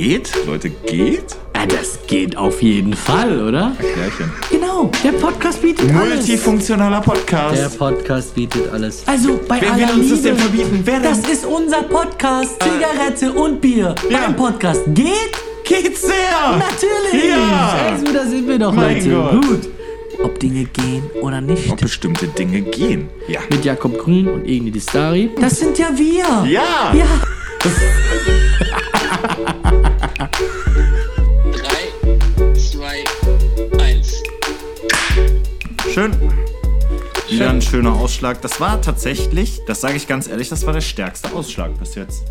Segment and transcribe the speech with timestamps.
[0.00, 0.32] geht?
[0.46, 1.36] Leute, geht?
[1.54, 3.72] Ja, das geht auf jeden Fall, oder?
[3.78, 4.32] Klärchen.
[4.50, 6.26] Genau, der Podcast bietet alles.
[6.26, 7.58] Multifunktionaler Podcast.
[7.58, 9.02] Der Podcast bietet alles.
[9.06, 10.80] Also bei Wer aller will uns das denn verbieten?
[10.84, 11.10] Wer denn?
[11.10, 12.56] Das ist unser Podcast.
[12.62, 13.94] Zigarette und Bier.
[14.08, 14.20] Ja.
[14.20, 15.32] Beim Podcast geht
[15.64, 16.14] geht's sehr?
[16.56, 17.28] natürlich.
[17.28, 17.90] Ja.
[17.90, 19.10] Also da sind wir doch, Mein Leute.
[19.10, 19.46] Gott.
[19.46, 19.68] Gut.
[20.24, 21.70] Ob Dinge gehen oder nicht.
[21.70, 23.10] Ob bestimmte Dinge gehen.
[23.28, 23.40] Ja.
[23.50, 25.30] Mit Jakob Grün und Egni Distari.
[25.38, 26.50] Das sind ja wir.
[26.50, 26.94] Ja.
[26.94, 27.06] Ja.
[31.52, 33.04] Drei, zwei,
[33.82, 34.22] eins.
[35.92, 36.12] Schön.
[37.28, 38.40] Wieder ein schöner Ausschlag.
[38.42, 42.22] Das war tatsächlich, das sage ich ganz ehrlich, das war der stärkste Ausschlag bis jetzt.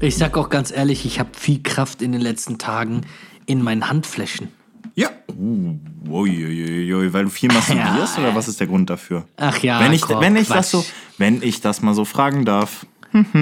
[0.00, 3.02] Ich sag auch ganz ehrlich, ich habe viel Kraft in den letzten Tagen
[3.46, 4.48] in meinen Handflächen.
[4.94, 5.10] Ja.
[5.38, 5.76] Uh,
[6.08, 8.24] uiuiui, weil du viel masturbierst Ja.
[8.24, 9.26] oder was ist der Grund dafür?
[9.36, 10.56] Ach ja, wenn ich, Korb, wenn ich Quatsch.
[10.56, 10.84] das so,
[11.18, 12.86] wenn ich das mal so fragen darf,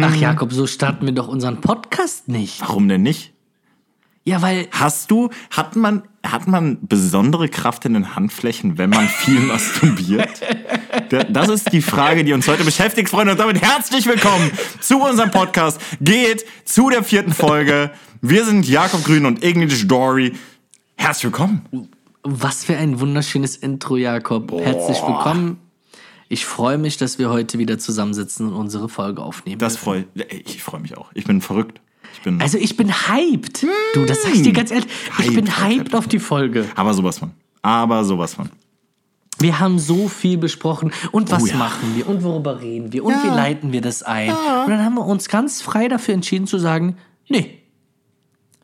[0.00, 2.61] Ach Jakob, so starten wir doch unseren Podcast nicht.
[2.62, 3.33] warum denn nicht?
[4.24, 9.08] Ja, weil Hast du, hat man, hat man besondere Kraft in den Handflächen, wenn man
[9.08, 10.41] viel masturbiert?
[11.08, 13.33] Da- Das ist die Frage, die uns heute beschäftigt, Freunde.
[13.33, 15.80] Und damit herzlich willkommen zu unserem Podcast.
[16.00, 17.91] Geht zu der vierten Folge.
[18.20, 20.34] Wir sind Jakob Grün und English Dory.
[20.96, 21.62] Herzlich willkommen.
[22.22, 24.52] was für ein wunderschönes Intro, Jakob.
[24.52, 25.58] Herzlich willkommen.
[26.28, 29.58] Ich freue mich, dass wir heute wieder zusammensitzen und unsere Folge aufnehmen.
[29.58, 31.11] Das freut, ich freue mich auch.
[31.14, 31.80] Ich bin verrückt.
[32.14, 33.64] Ich bin, also ich bin hyped.
[33.95, 34.89] Du, das sag ich dir ganz ehrlich.
[35.19, 36.67] Ich Hyped, bin hyped, hyped auf die Folge.
[36.75, 37.31] aber sowas von.
[37.62, 38.51] Aber sowas von.
[39.41, 40.92] Wir haben so viel besprochen.
[41.12, 41.56] Und was Oh ja.
[41.56, 42.09] machen wir?
[42.09, 43.05] Und worüber reden wir?
[43.05, 44.31] Und wie leiten wir das ein?
[44.31, 46.97] Und dann haben wir uns ganz frei dafür entschieden zu sagen,
[47.29, 47.62] nee,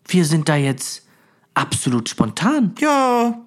[0.08, 1.06] wir sind da jetzt
[1.54, 2.74] absolut spontan.
[2.80, 3.38] Ja.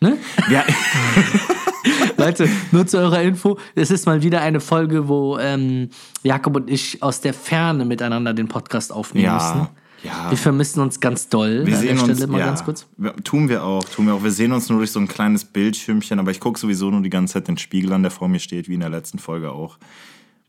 [0.00, 0.18] Ne?
[0.50, 0.64] Ja.
[2.16, 5.90] Leute, nur zu eurer Info, es ist mal wieder eine Folge, wo ähm,
[6.22, 9.68] Jakob und ich aus der Ferne miteinander den Podcast aufnehmen Ja, müssen.
[10.04, 10.30] ja.
[10.30, 11.66] Wir vermissen uns ganz doll.
[11.66, 12.86] Wir an sehen der Stelle uns, mal ja, ganz kurz.
[13.24, 14.22] Tun wir auch, tun wir auch.
[14.22, 17.10] Wir sehen uns nur durch so ein kleines Bildschirmchen, aber ich gucke sowieso nur die
[17.10, 19.78] ganze Zeit den Spiegel an, der vor mir steht, wie in der letzten Folge auch.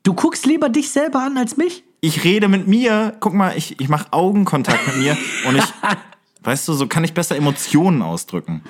[0.03, 1.83] Du guckst lieber dich selber an als mich?
[2.01, 5.15] Ich rede mit mir, guck mal, ich, ich mache Augenkontakt mit mir
[5.47, 5.63] und ich,
[6.43, 8.61] weißt du, so kann ich besser Emotionen ausdrücken.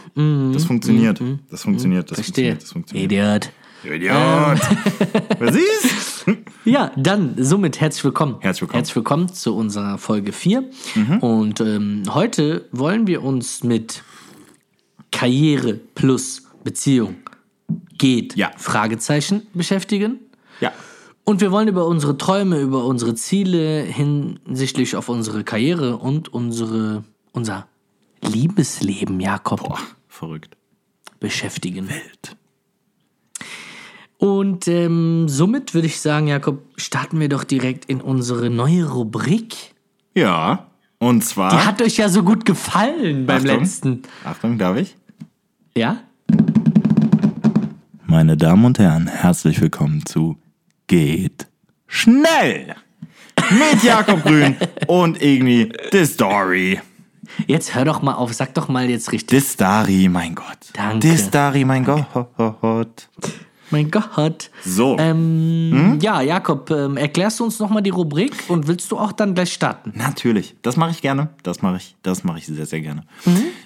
[0.53, 1.21] Das funktioniert.
[1.49, 2.51] Das funktioniert, das Mhm, Verstehe.
[2.57, 3.11] funktioniert, das funktioniert.
[3.11, 3.49] Idiot.
[3.83, 4.59] Idiot.
[5.39, 6.25] Wer siehst?
[6.63, 8.35] Ja, dann somit herzlich willkommen.
[8.41, 8.73] Herzlich willkommen.
[8.73, 8.77] Mhm.
[8.77, 10.69] Herzlich willkommen zu unserer Folge 4.
[11.21, 14.03] Und ähm, heute wollen wir uns mit
[15.11, 17.15] Karriere plus Beziehung
[17.97, 18.51] geht Ja.
[18.57, 20.19] Fragezeichen beschäftigen.
[20.59, 20.71] Ja.
[21.23, 27.03] Und wir wollen über unsere Träume, über unsere Ziele hinsichtlich auf unsere Karriere und unsere,
[27.31, 27.67] unser
[28.21, 30.55] Liebesleben, Jakob, Boah, verrückt.
[31.19, 31.89] beschäftigen.
[31.89, 32.37] Welt.
[34.17, 39.73] Und ähm, somit würde ich sagen, Jakob, starten wir doch direkt in unsere neue Rubrik.
[40.13, 40.67] Ja.
[40.99, 41.49] Und zwar.
[41.49, 43.59] Die hat euch ja so gut gefallen beim Achtung.
[43.59, 44.01] letzten.
[44.23, 44.95] Achtung, darf ich?
[45.75, 46.03] Ja?
[48.05, 50.37] Meine Damen und Herren, herzlich willkommen zu
[50.85, 51.47] Geht
[51.87, 52.75] schnell
[53.49, 54.55] mit Jakob Grün
[54.87, 56.79] und Igni The Story.
[57.47, 59.39] Jetzt hör doch mal auf, sag doch mal jetzt richtig.
[59.39, 60.57] Distari, mein Gott.
[60.73, 61.07] Danke.
[61.09, 63.09] Distari, mein Gott.
[63.69, 64.51] Mein Gott.
[64.65, 64.97] So.
[64.99, 69.33] Ähm, Ja, Jakob, ähm, erklärst du uns nochmal die Rubrik und willst du auch dann
[69.33, 69.93] gleich starten?
[69.95, 70.55] Natürlich.
[70.61, 71.29] Das mache ich gerne.
[71.43, 73.03] Das mache ich, das mache ich sehr, sehr gerne.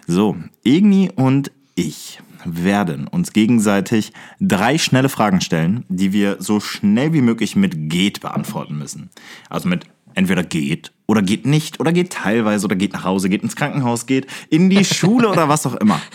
[0.05, 7.11] So, Igni und ich werden uns gegenseitig drei schnelle Fragen stellen, die wir so schnell
[7.13, 9.09] wie möglich mit geht beantworten müssen.
[9.49, 13.43] Also mit entweder geht oder geht nicht oder geht teilweise oder geht nach Hause, geht
[13.43, 16.01] ins Krankenhaus, geht in die Schule oder was auch immer.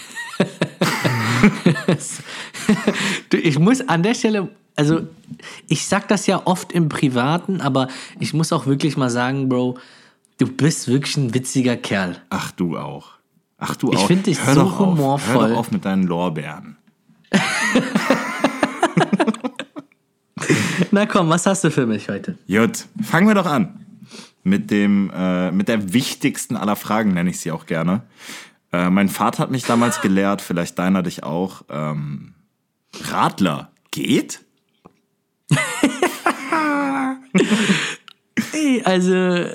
[3.31, 5.00] Du, ich muss an der Stelle, also
[5.69, 9.79] ich sag das ja oft im Privaten, aber ich muss auch wirklich mal sagen, Bro,
[10.39, 12.17] du bist wirklich ein witziger Kerl.
[12.31, 13.12] Ach, du auch.
[13.59, 14.06] Ach, du Ich auch.
[14.06, 14.79] find dich Hör so auf.
[14.79, 15.49] Hör humorvoll.
[15.50, 16.77] doch auf mit deinen Lorbeeren.
[20.91, 22.37] Na komm, was hast du für mich heute?
[22.49, 23.80] Gut, fangen wir doch an.
[24.42, 28.02] Mit dem, äh, mit der wichtigsten aller Fragen nenne ich sie auch gerne.
[28.72, 31.62] Äh, mein Vater hat mich damals gelehrt, vielleicht deiner dich auch.
[31.69, 32.34] Ähm,
[33.04, 34.40] Radler geht?
[38.84, 39.46] Also,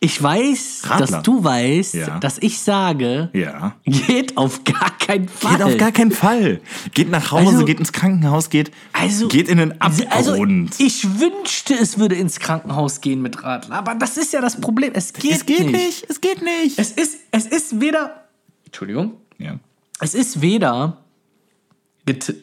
[0.00, 1.06] ich weiß, Radler.
[1.06, 2.18] dass du weißt, Ja.
[2.20, 3.74] dass ich sage, Ja.
[3.84, 5.56] geht auf gar keinen Fall.
[5.56, 6.60] Geht auf gar keinen Fall.
[6.94, 10.74] Geht nach Hause, Also- geht ins Krankenhaus, geht, Also- geht in den Also, Abgrund.
[10.78, 14.92] ich wünschte, es würde ins Krankenhaus gehen mit Radler, aber das ist ja das Problem.
[14.94, 15.72] Es geht, es geht nicht.
[15.72, 16.06] nicht.
[16.08, 16.78] es geht nicht.
[16.78, 18.24] Es ist, es ist weder,
[18.66, 19.58] Entschuldigung, ja.
[20.00, 20.98] es ist weder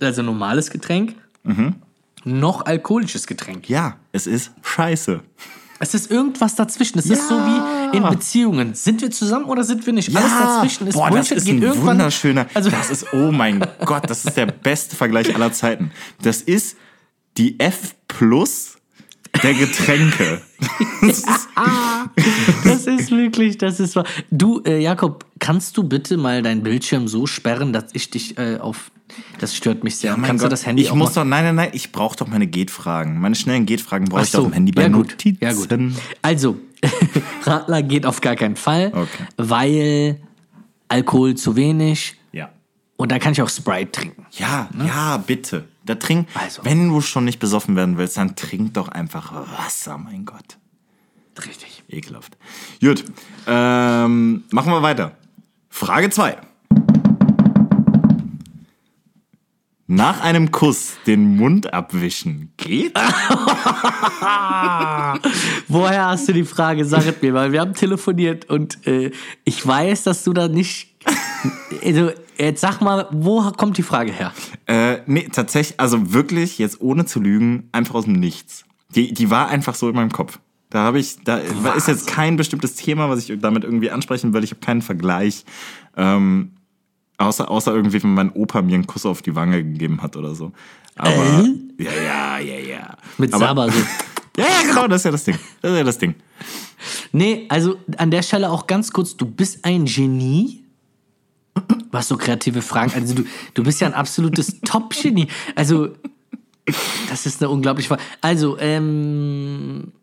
[0.01, 1.15] also normales Getränk
[2.25, 3.69] noch alkoholisches Getränk.
[3.69, 5.21] ja, es ist scheiße.
[5.79, 6.99] Es ist irgendwas dazwischen.
[6.99, 8.73] Es ist so wie, in Beziehungen.
[8.73, 10.15] Sind wir zusammen oder sind wir nicht?
[10.15, 12.47] Alles dazwischen ist Boah, das Bullshit, ist geht ein wunderschöner.
[12.53, 15.91] Also, das ist, oh mein Gott, das ist der beste Vergleich aller Zeiten.
[16.21, 16.77] Das ist
[17.37, 18.74] die F plus
[19.43, 20.41] der Getränke.
[21.01, 21.49] Das ist,
[22.63, 24.05] das ist wirklich, das ist wahr.
[24.31, 28.57] Du, äh, Jakob, kannst du bitte mal deinen Bildschirm so sperren, dass ich dich äh,
[28.57, 28.89] auf.
[29.39, 30.17] Das stört mich sehr.
[30.17, 32.27] mein kannst Gott, du das Handy ich muss doch, nein, nein, nein, ich brauche doch
[32.27, 33.19] meine Geht-Fragen.
[33.19, 35.11] Meine schnellen Geht-Fragen brauche ich doch so, dem Handy bei ja, gut.
[35.11, 35.37] Notizen.
[35.41, 35.69] Ja, gut.
[36.23, 36.57] Also,
[37.43, 39.25] Radler geht auf gar keinen Fall, Okay.
[39.37, 40.19] weil
[40.87, 42.49] Alkohol zu wenig Ja.
[42.97, 44.25] und da kann ich auch Sprite trinken.
[44.31, 45.65] Ja, ja, bitte.
[45.85, 46.65] Da trink, Also.
[46.65, 50.57] wenn du schon nicht besoffen werden willst, dann trink doch einfach Wasser, mein Gott.
[51.45, 51.83] Richtig.
[51.89, 52.37] Ekelhaft.
[52.81, 53.05] Gut,
[53.45, 55.11] ähm, machen wir weiter.
[55.69, 56.37] Frage 2.
[59.87, 62.95] Nach einem Kuss den Mund abwischen geht?
[65.67, 66.83] Woher hast du die Frage?
[66.85, 69.11] Sag es mir, weil wir haben telefoniert und äh,
[69.43, 70.95] ich weiß, dass du da nicht.
[71.83, 74.33] Also, jetzt sag mal, wo kommt die Frage her?
[74.65, 78.65] Äh, nee, tatsächlich, also wirklich, jetzt ohne zu lügen, einfach aus dem Nichts.
[78.95, 80.39] Die, die war einfach so in meinem Kopf.
[80.69, 84.43] Da habe ich, da ist jetzt kein bestimmtes Thema, was ich damit irgendwie ansprechen will.
[84.43, 85.45] Ich habe keinen Vergleich.
[85.95, 86.51] Ähm,
[87.17, 90.35] außer, außer irgendwie, wenn mein Opa mir einen Kuss auf die Wange gegeben hat oder
[90.35, 90.51] so.
[90.95, 91.45] Aber,
[91.77, 92.97] ja, ja, ja, ja.
[93.17, 93.79] Mit Aber, Saba so.
[94.37, 95.39] Ja, ja, genau, das ist ja das Ding.
[95.61, 96.15] Das ist ja das Ding.
[97.13, 100.64] Nee, also an der Stelle auch ganz kurz, du bist ein Genie.
[101.95, 102.91] Was so kreative Fragen.
[102.93, 105.27] Also du, du bist ja ein absolutes Top-Genie.
[105.55, 105.89] Also,
[107.09, 108.01] das ist eine unglaubliche Frage.
[108.21, 109.93] Also, ähm,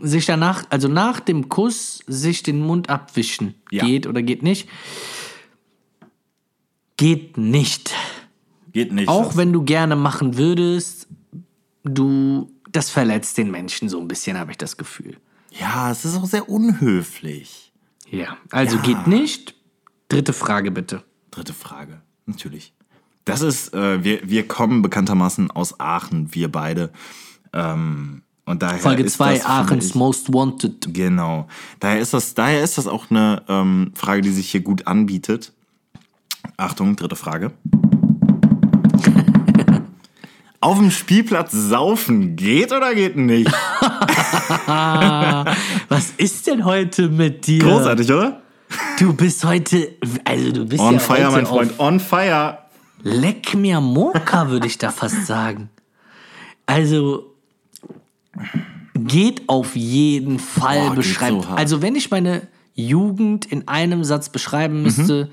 [0.00, 3.54] sich danach, also nach dem Kuss, sich den Mund abwischen.
[3.70, 3.84] Ja.
[3.84, 4.68] Geht oder geht nicht?
[6.96, 7.92] Geht nicht.
[8.72, 9.08] Geht nicht.
[9.08, 11.06] Auch wenn du gerne machen würdest,
[11.84, 15.16] du, das verletzt den Menschen so ein bisschen, habe ich das Gefühl.
[15.50, 17.72] Ja, es ist auch sehr unhöflich.
[18.10, 18.82] Ja, also Ja.
[18.82, 19.54] geht nicht.
[20.14, 21.02] Dritte Frage bitte.
[21.30, 22.72] Dritte Frage, natürlich.
[23.24, 26.90] Das ist, äh, wir, wir kommen bekanntermaßen aus Aachen, wir beide.
[27.52, 30.94] Ähm, und daher Folge ist 2, das, finde Aachens ich- Most Wanted.
[30.94, 31.48] Genau.
[31.80, 35.52] Daher ist das, daher ist das auch eine ähm, Frage, die sich hier gut anbietet.
[36.56, 37.50] Achtung, dritte Frage.
[40.60, 43.50] Auf dem Spielplatz saufen geht oder geht nicht?
[45.88, 47.58] Was ist denn heute mit dir?
[47.64, 48.43] Großartig, oder?
[48.98, 49.92] Du bist heute,
[50.24, 52.58] also du bist On ja fire, mein Freund, on fire.
[53.02, 55.68] Leck mir Moka, würde ich da fast sagen.
[56.66, 57.34] Also
[58.94, 61.42] geht auf jeden Fall Boah, beschreibt.
[61.44, 64.82] so also wenn ich meine Jugend in einem Satz beschreiben Mhm.
[64.82, 65.30] müsste,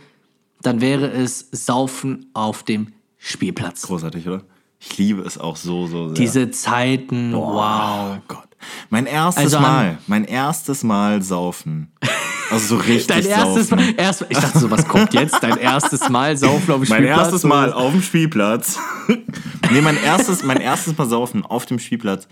[0.61, 3.83] dann wäre es Saufen auf dem Spielplatz.
[3.83, 4.41] Großartig, oder?
[4.79, 6.15] Ich liebe es auch so, so sehr.
[6.15, 8.17] Diese Zeiten, wow.
[8.17, 8.47] Oh Gott.
[8.89, 11.91] Mein erstes Also Mal, mein erstes Mal saufen.
[12.51, 13.85] Also so richtig Dein erstes saufen.
[13.85, 15.41] Mal, erst, ich dachte so, was kommt jetzt?
[15.41, 17.17] Dein erstes Mal saufen auf dem Mein Spielplatz?
[17.19, 18.79] erstes Mal auf dem Spielplatz.
[19.71, 22.27] nee, mein erstes, mein erstes Mal saufen auf dem Spielplatz.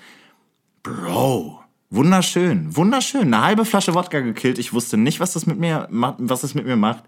[0.84, 3.34] Bro, wunderschön, wunderschön.
[3.34, 4.60] Eine halbe Flasche Wodka gekillt.
[4.60, 7.06] Ich wusste nicht, was das mit mir, was das mit mir macht.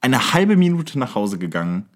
[0.00, 1.86] Eine halbe Minute nach Hause gegangen,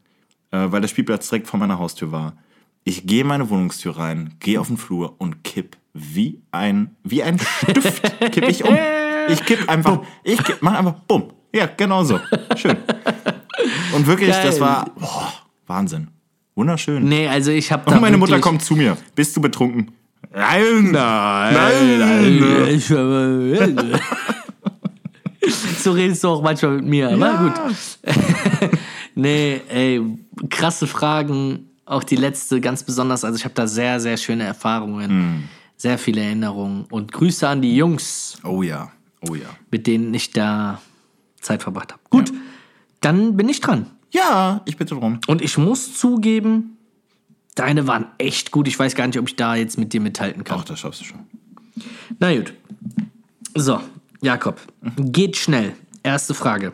[0.51, 2.35] äh, weil der Spielplatz direkt vor meiner Haustür war.
[2.83, 7.23] Ich gehe in meine Wohnungstür rein, gehe auf den Flur und kipp wie ein, wie
[7.23, 8.77] ein Stift kipp ich um.
[9.29, 11.25] Ich kipp einfach, ich kipp, mach einfach, bumm.
[11.55, 12.21] Ja, genau so.
[12.57, 12.77] Schön.
[13.95, 14.47] Und wirklich, Geil.
[14.47, 15.33] das war boah,
[15.67, 16.09] Wahnsinn.
[16.55, 17.05] Wunderschön.
[17.05, 18.97] Nee, also ich habe Und meine Mutter kommt zu mir.
[19.15, 19.93] Bist du betrunken?
[20.35, 22.69] Nein, Nein.
[22.69, 23.75] Ich, äh,
[25.79, 27.53] so redest du auch manchmal mit mir, aber gut.
[29.15, 30.01] nee, ey,
[30.51, 31.71] krasse Fragen.
[31.85, 33.25] Auch die letzte ganz besonders.
[33.25, 35.43] Also ich habe da sehr, sehr schöne Erfahrungen, Hm.
[35.77, 36.85] sehr viele Erinnerungen.
[36.91, 38.91] Und Grüße an die Jungs, Oh ja,
[39.31, 39.49] oh ja.
[39.71, 40.81] mit denen ich da
[41.41, 42.03] Zeit verbracht habe.
[42.11, 42.33] Gut,
[43.01, 43.87] dann bin ich dran.
[44.11, 45.21] Ja, ich bitte drum.
[45.27, 46.77] Und ich muss zugeben,
[47.55, 48.69] deine waren echt gut.
[48.69, 50.61] Ich weiß gar nicht, ob ich da jetzt mit dir mithalten kann.
[50.61, 51.21] Ach, das schaffst du schon.
[52.19, 52.55] Na gut.
[53.55, 53.81] So,
[54.23, 54.61] Jakob,
[54.97, 55.75] geht schnell.
[56.03, 56.73] Erste Frage.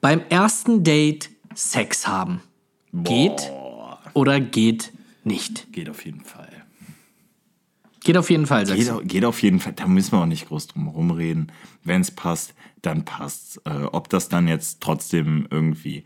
[0.00, 2.40] Beim ersten Date Sex haben.
[2.92, 3.50] Geht
[4.12, 4.92] oder geht
[5.24, 5.72] nicht?
[5.72, 6.43] Geht auf jeden Fall.
[8.04, 9.00] Geht auf jeden Fall, sagst Geht, du.
[9.00, 9.72] geht auf jeden Fall.
[9.74, 11.50] Da müssen wir auch nicht groß drum rumreden.
[11.82, 13.60] Wenn es passt, dann passt.
[13.64, 16.04] Äh, ob das dann jetzt trotzdem irgendwie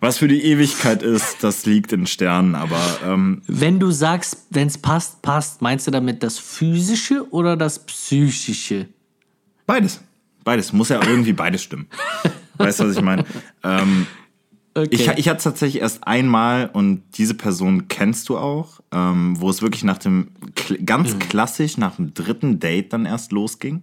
[0.00, 2.54] was für die Ewigkeit ist, das liegt in Sternen.
[2.54, 7.56] Aber ähm, Wenn du sagst, wenn es passt, passt, meinst du damit das Physische oder
[7.56, 8.88] das Psychische?
[9.66, 10.00] beides.
[10.44, 10.72] Beides.
[10.72, 11.88] Muss ja irgendwie beides stimmen.
[12.58, 13.24] Weißt du, was ich meine?
[13.64, 14.06] Ähm,
[14.76, 14.88] Okay.
[14.90, 19.48] Ich, ich hatte es tatsächlich erst einmal und diese Person kennst du auch, ähm, wo
[19.48, 20.28] es wirklich nach dem,
[20.84, 21.18] ganz Mhm.
[21.20, 23.82] klassisch nach dem dritten Date dann erst losging.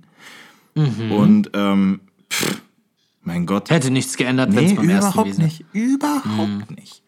[0.75, 1.11] Mhm.
[1.11, 1.99] Und, ähm,
[2.31, 2.61] pff,
[3.23, 3.69] mein Gott.
[3.69, 5.65] Hätte nichts geändert, wenn es Nee, beim ersten überhaupt gewesen nicht.
[5.73, 7.01] Überhaupt nicht.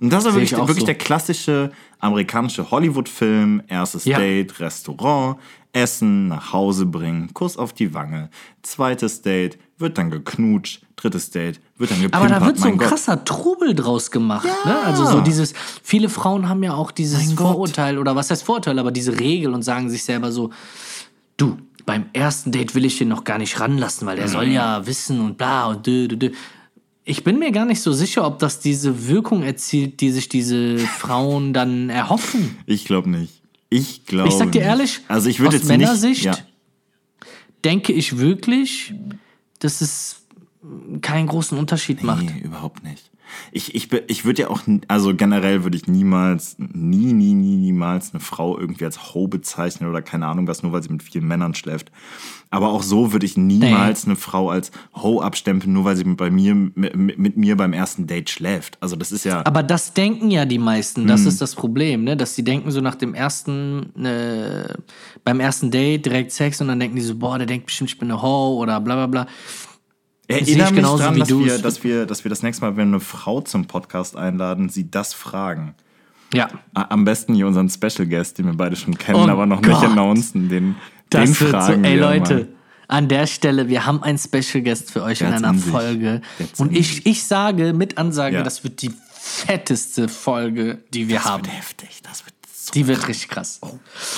[0.00, 0.86] Und das war Sehe wirklich, wirklich so.
[0.86, 3.62] der klassische amerikanische Hollywood-Film.
[3.68, 4.18] Erstes Ja.
[4.18, 5.38] Date, Restaurant,
[5.72, 8.28] Essen, nach Hause bringen, Kuss auf die Wange.
[8.62, 10.80] Zweites Date, wird dann geknutscht.
[10.96, 12.20] Drittes Date, wird dann gepimpert.
[12.20, 12.88] Aber da wird so ein Gott.
[12.88, 14.46] krasser Trubel draus gemacht.
[14.64, 14.76] Ne?
[14.84, 17.46] Also so dieses, viele Frauen haben ja auch dieses Mein Gott.
[17.48, 20.50] Vorurteil, oder was heißt Vorurteil, aber diese Regel und sagen sich selber so,
[21.36, 24.52] du, beim ersten Date will ich den noch gar nicht ranlassen, weil der soll Mhm.
[24.52, 26.30] ja wissen und bla und dö, dö, dö.
[27.04, 30.78] Ich bin mir gar nicht so sicher, ob das diese Wirkung erzielt, die sich diese
[30.98, 32.56] Frauen dann erhoffen.
[32.66, 33.42] Ich glaube nicht.
[33.70, 34.28] Ich glaube.
[34.28, 34.68] Ich sag dir nicht.
[34.68, 35.78] ehrlich, also ich würde aus jetzt nicht.
[35.78, 36.36] Männersicht Ja.
[37.64, 38.94] denke ich wirklich,
[39.64, 40.22] dass es
[41.00, 42.24] keinen großen Unterschied macht.
[42.24, 43.11] Nee, überhaupt nicht.
[43.52, 48.12] Ich, ich, ich würde ja auch, also generell würde ich niemals, nie, nie, nie, niemals
[48.12, 51.26] eine Frau irgendwie als Ho bezeichnen oder keine Ahnung was, nur weil sie mit vielen
[51.26, 51.90] Männern schläft.
[52.50, 56.18] Aber auch so würde ich niemals eine Frau als Ho abstempeln, nur weil sie mit,
[56.18, 58.76] bei mir, mit, mit mir beim ersten Date schläft.
[58.80, 61.08] Also das ist ja, Aber das denken ja die meisten, Hm.
[61.08, 62.16] das ist das Problem, ne?
[62.16, 64.68] Dass sie denken so nach dem ersten, äh,
[65.24, 67.98] beim ersten Date direkt Sex und dann denken die so, boah, der denkt bestimmt, ich
[67.98, 69.26] bin eine Ho oder bla bla bla.
[70.28, 72.88] Erinnere mich genauso dran, wie dass wir, dass, wir, dass wir das nächste Mal, wenn
[72.88, 75.74] wir eine Frau zum Podcast einladen, sie das fragen.
[76.34, 76.48] Ja.
[76.74, 79.80] Am besten hier unseren Special Guest, den wir beide schon kennen, Oh aber noch Gott.
[79.80, 80.48] nicht announcen.
[80.48, 80.76] Den,
[81.10, 82.48] Das den wird so, fragen ey Leute, mal.
[82.88, 85.52] an der Stelle, wir haben einen Special Guest für euch Der in einer.
[85.54, 86.22] Folge.
[86.56, 88.42] Und ich, ich sage mit Ansage, Ja.
[88.42, 91.44] das wird die fetteste Folge, die wir Das haben.
[91.44, 92.34] wird heftig, das wird
[92.64, 93.60] so Die wird richtig krass.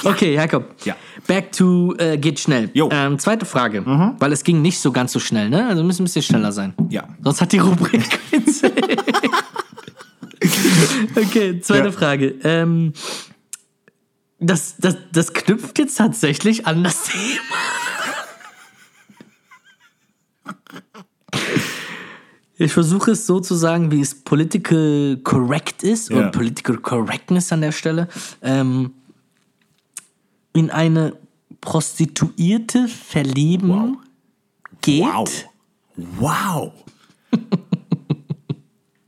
[0.05, 0.75] Okay, Jakob.
[0.85, 0.97] Ja.
[1.27, 2.67] Back to äh, geht schnell.
[2.75, 2.89] Mhm.
[2.91, 3.85] Ähm, zweite Frage,
[4.19, 5.67] weil es ging nicht so ganz so schnell, ne?
[5.67, 6.75] Also müssen ein bisschen schneller sein.
[6.91, 7.09] Ja.
[7.23, 8.73] Sonst hat die Rubrik keinen Sinn.
[11.17, 11.93] okay, zweite Ja.
[11.93, 12.35] Frage.
[12.45, 12.93] Ähm,
[14.41, 17.57] das, das, das knüpft jetzt tatsächlich an das Thema.
[22.57, 26.19] Ich versuche es so zu sagen, wie es political correct ist Ja.
[26.27, 28.09] und political correctness an der Stelle.
[28.43, 28.93] Ähm,
[30.53, 31.17] in eine
[31.61, 33.99] Prostituierte verlieben
[34.83, 35.03] geht.
[35.03, 35.45] Wow.
[35.97, 36.73] Wow.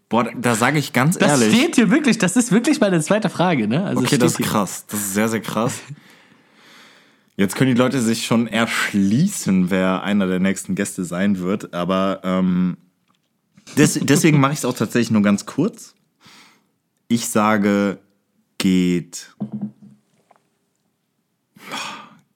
[0.09, 1.57] Boah, da- sage ich ganz Das ehrlich.
[1.57, 3.85] steht hier wirklich, das ist wirklich meine zweite Frage, ne?
[3.85, 4.47] Also okay, das ist hier.
[4.47, 4.87] krass.
[4.89, 5.81] Das ist sehr, sehr krass.
[7.37, 11.75] Jetzt können die Leute sich schon erschließen, wer einer der nächsten Gäste sein wird.
[11.75, 12.77] Aber ähm,
[13.77, 15.95] des, deswegen mache ich es auch tatsächlich nur ganz kurz.
[17.09, 17.99] Ich sage,
[18.59, 19.35] geht.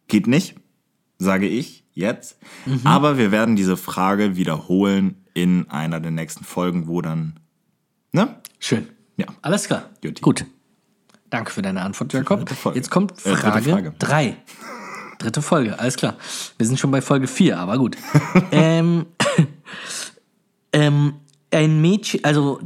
[0.09, 0.57] Geht nicht,
[1.19, 2.39] sage ich jetzt.
[2.67, 2.81] Mhm.
[2.85, 7.39] Aber wir werden diese Frage wiederholen in einer der nächsten Folgen, wo dann.
[8.13, 8.37] Ne?
[8.59, 8.89] Schön.
[9.17, 9.27] Ja.
[9.43, 9.91] Alles klar.
[10.03, 10.21] Guti.
[10.21, 10.47] Gut.
[11.31, 12.51] Danke für deine Antwort, Jakob.
[12.75, 13.95] Jetzt kommt Äh, Frage Frage.
[13.99, 14.37] 3.
[15.19, 16.17] Dritte Folge, alles klar.
[16.57, 17.97] Wir sind schon bei Folge 4, aber gut.
[18.53, 19.07] ähm,
[20.73, 21.15] ähm,
[21.51, 22.61] ein Mädchen, also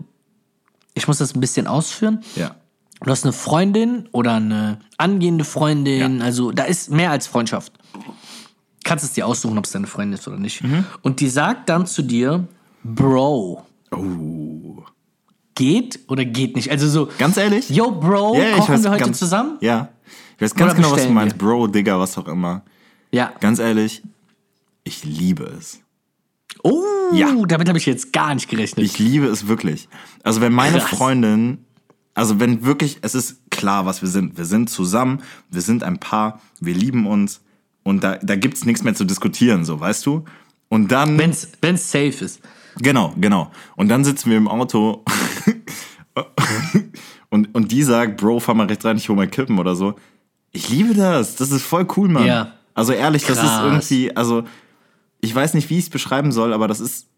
[0.94, 2.22] ich muss das ein bisschen ausführen.
[2.36, 2.54] Ja.
[3.00, 6.24] Du hast eine Freundin oder eine angehende Freundin, Ja.
[6.24, 7.72] also da ist mehr als Freundschaft.
[8.84, 10.62] Kannst es dir aussuchen, ob es deine Freundin ist oder nicht.
[10.62, 10.84] Mhm.
[11.02, 12.46] Und die sagt dann zu dir,
[12.82, 14.82] Bro, Oh.
[15.54, 16.70] geht oder geht nicht?
[16.70, 17.68] Also so, Ganz ehrlich?
[17.70, 19.56] yo, Bro, ich kochen weiß wir heute ganz- zusammen?
[19.60, 19.88] Ja.
[20.36, 21.36] Ich weiß ganz Oder genau, was du meinst.
[21.40, 21.46] wir?
[21.46, 22.62] Bro, Digga, was auch immer.
[23.12, 23.32] Ja.
[23.40, 24.02] Ganz ehrlich,
[24.82, 25.80] ich liebe es.
[26.64, 27.32] Oh, Ja.
[27.46, 28.84] damit habe ich jetzt gar nicht gerechnet.
[28.84, 29.88] Ich liebe es wirklich.
[30.22, 30.90] Also wenn meine Krass.
[30.98, 31.58] Freundin,
[32.14, 34.36] also wenn wirklich, es ist klar, was wir sind.
[34.38, 37.42] Wir sind zusammen, wir sind ein Paar, wir lieben uns
[37.82, 40.24] und da, da gibt es nichts mehr zu diskutieren, so, weißt du?
[40.70, 41.18] Und dann...
[41.18, 42.40] Wenn's, wenn's safe ist.
[42.78, 43.50] Genau, genau.
[43.76, 45.04] Und dann sitzen wir im Auto
[47.30, 49.94] und, und die sagt, Bro, fahr mal rechts rein, ich hol mal Kippen oder so.
[50.52, 51.36] Ich liebe das.
[51.36, 52.26] Das ist voll cool, Mann.
[52.26, 52.52] Ja.
[52.74, 53.64] Also ehrlich, das ist Krass.
[53.64, 54.44] irgendwie, also
[55.24, 57.08] ich weiß nicht, wie ich es beschreiben soll, aber das ist,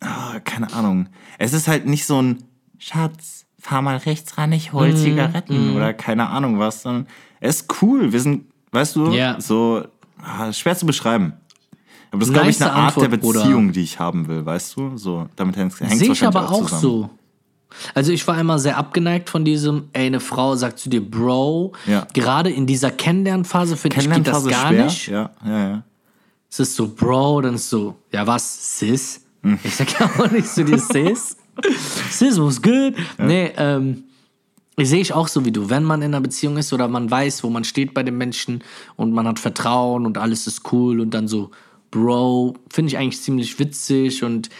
[0.00, 1.08] ah, keine Ahnung.
[1.38, 2.44] Es ist halt nicht so ein
[2.78, 7.06] Schatz, fahr mal rechts ran, ich hol Zigaretten oder keine Ahnung was, sondern
[7.40, 8.12] es ist cool.
[8.12, 9.40] Wir sind, weißt du, Ja.
[9.40, 9.84] so
[10.22, 11.34] ah, schwer zu beschreiben.
[12.10, 13.40] Aber das ist, glaube ich, eine Art Antwort, der Bruder.
[13.42, 14.96] Beziehung, die ich haben will, weißt du?
[14.96, 17.10] So, damit hängt es Sehe ich aber auch so.
[17.94, 21.72] Also ich war immer sehr abgeneigt von diesem, ey, eine Frau sagt zu dir Bro.
[21.86, 22.06] Ja.
[22.14, 24.84] Gerade in dieser Kennenlernphase finde ich, geht das gar schwer.
[24.84, 25.08] nicht.
[25.08, 25.82] Ja, ja, ja.
[26.58, 29.20] Ist so Bro, dann ist so, ja was, Sis?
[29.42, 29.58] Hm.
[29.62, 31.36] Ich sag ja auch nicht zu dir Sis.
[32.10, 32.94] Sis was good.
[33.18, 34.04] Nee, ähm,
[34.80, 35.70] sehe ich auch so wie du.
[35.70, 38.62] Wenn man in einer Beziehung ist oder man weiß, wo man steht bei dem Menschen
[38.96, 41.50] und man hat Vertrauen und alles ist cool und dann so,
[41.90, 44.50] Bro, finde ich eigentlich ziemlich witzig und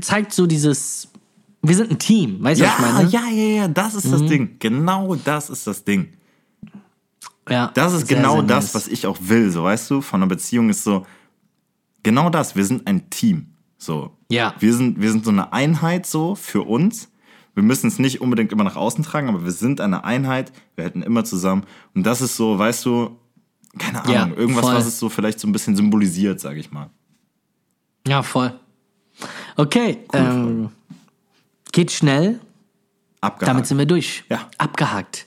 [0.00, 1.08] zeigt so dieses,
[1.62, 3.08] wir sind ein Team, weißt du, was ich Ja, meine?
[3.10, 4.56] ja, ja, ja, das ist das Ding.
[4.58, 6.08] Genau das ist das Ding.
[7.50, 8.74] Ja Das ist sehr, genau sehr das, nice.
[8.74, 11.06] was ich auch will, so weißt du, von einer Beziehung ist so,
[12.02, 13.54] genau das, wir sind ein Team.
[13.78, 14.10] So.
[14.30, 14.54] Ja.
[14.58, 17.10] Wir sind, wir sind so eine Einheit so für uns.
[17.54, 20.84] Wir müssen es nicht unbedingt immer nach außen tragen, aber wir sind eine Einheit, wir
[20.84, 21.64] halten immer zusammen.
[21.94, 23.16] Und das ist so, weißt du,
[23.78, 24.74] keine Ahnung, Ja, irgendwas, voll.
[24.74, 26.90] was es so vielleicht so ein bisschen symbolisiert, sag ich mal.
[28.06, 28.52] Ja, voll.
[29.56, 30.70] Okay, ähm,
[31.72, 32.40] geht schnell.
[33.20, 33.48] Abgehakt.
[33.48, 34.24] Damit sind wir durch.
[34.28, 34.48] Ja.
[34.58, 35.26] Abgehakt.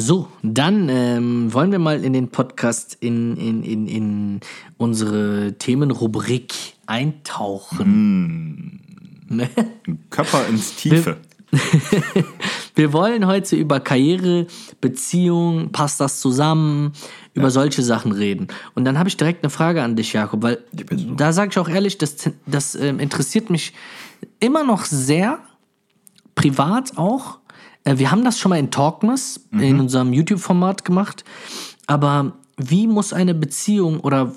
[0.00, 4.40] So, dann ähm, wollen wir mal in den Podcast, in, in, in, in
[4.76, 6.54] unsere Themenrubrik
[6.86, 8.80] eintauchen.
[9.28, 9.50] Ne?
[10.08, 11.16] Körper ins Tiefe.
[12.76, 14.46] Wir wollen heute über Karriere,
[14.80, 16.92] Beziehung, passt das zusammen,
[17.34, 18.46] über solche Sachen reden.
[18.76, 20.58] Und dann habe ich direkt eine Frage an dich, Jakob, weil
[21.16, 23.72] da sage ich auch ehrlich, das, das ähm, interessiert mich
[24.38, 25.40] immer noch sehr,
[26.36, 27.38] privat auch.
[27.88, 31.24] Äh, wir haben das schon mal in Talkmas, in unserem YouTube-Format gemacht.
[31.86, 34.32] Aber wie muss eine Beziehung oder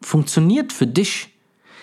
[0.00, 1.28] funktioniert für dich,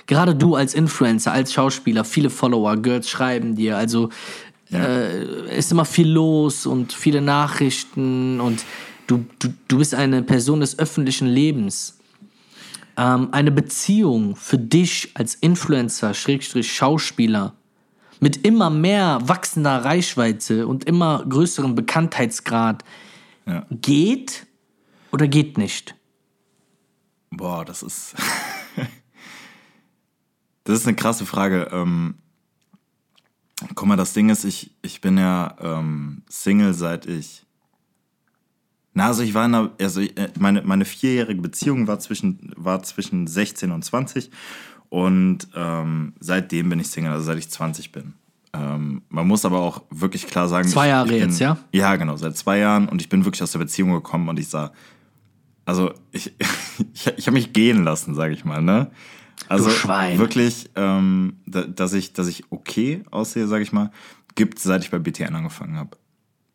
[0.07, 4.09] gerade du als Influencer, als Schauspieler, viele Follower, Girls schreiben dir, also
[4.71, 8.63] äh, ist immer viel los und viele Nachrichten und
[9.07, 11.97] du, du, du bist eine Person des öffentlichen Lebens.
[12.97, 17.53] Ähm, eine Beziehung für dich als Influencer, Schrägstrich Schauspieler,
[18.19, 22.83] mit immer mehr wachsender Reichweite und immer größerem Bekanntheitsgrad
[23.45, 23.65] Ja.
[23.71, 24.45] geht
[25.11, 25.95] oder geht nicht?
[27.31, 28.15] Boah, das ist.
[30.63, 31.69] das ist eine krasse Frage.
[31.71, 32.15] Ähm,
[33.75, 37.45] guck mal, das Ding ist, ich, ich bin ja ähm, Single seit ich.
[38.93, 42.81] Na, also ich war in einer, also äh, meine, meine vierjährige Beziehung war zwischen, war
[42.83, 44.31] zwischen 16 und 20
[44.89, 48.13] und ähm, seitdem bin ich Single, also seit ich 20 bin.
[48.53, 50.67] Ähm, man muss aber auch wirklich klar sagen.
[50.67, 51.57] Zwei ich, Jahre ich bin, jetzt, ja?
[51.71, 54.47] Ja, genau, seit zwei Jahren und ich bin wirklich aus der Beziehung gekommen und ich
[54.47, 54.71] sah,
[55.65, 56.33] also ich,
[56.93, 58.89] ich, ich habe mich gehen lassen, sage ich mal, ne?
[59.47, 60.17] Also Schwein.
[60.17, 63.91] wirklich, ähm, da, dass ich, dass ich okay aussehe, sage ich mal,
[64.35, 65.97] gibt seit ich bei BTN angefangen habe.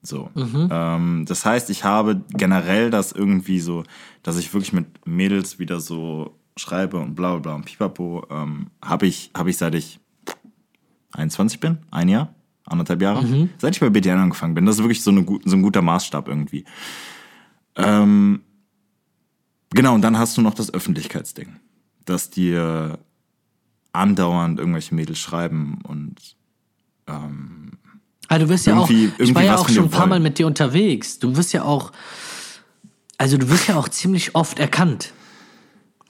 [0.03, 0.31] So.
[0.35, 3.85] Ähm, das heißt, ich habe generell das irgendwie so,
[4.23, 8.69] dass ich wirklich mit Mädels wieder so schreibe und bla bla bla und pipapo, ähm,
[8.83, 10.01] habe ich, hab ich seit ich
[11.13, 14.67] 21 bin, ein Jahr, anderthalb Jahre, seit ich bei BTN angefangen bin.
[14.67, 16.65] Das ist wirklich so, eine, so ein guter Maßstab irgendwie.
[17.77, 18.43] Ähm,
[19.71, 21.57] genau, und dann hast du noch das Öffentlichkeitsding,
[22.05, 22.99] dass dir
[23.93, 26.37] andauernd irgendwelche Mädels schreiben und
[28.29, 30.11] Ah, du wirst ja auch, ich war ja auch schon ein paar wollen.
[30.11, 31.19] Mal mit dir unterwegs.
[31.19, 31.93] Du wirst ja auch,
[33.19, 35.13] also du wirst ja auch ziemlich oft erkannt.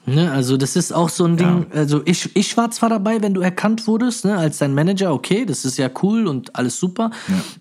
[0.07, 0.31] Ne?
[0.31, 3.41] Also das ist auch so ein Ding, also ich, ich war zwar dabei, wenn du
[3.41, 7.11] erkannt wurdest, ne, als dein Manager, okay, das ist ja cool und alles super,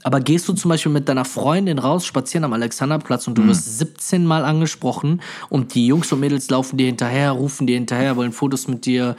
[0.04, 3.80] aber gehst du zum Beispiel mit deiner Freundin raus, spazieren am Alexanderplatz und du wirst
[3.80, 8.34] 17 Mal angesprochen und die Jungs und Mädels laufen dir hinterher, rufen dir hinterher, wollen
[8.34, 9.16] Fotos mit dir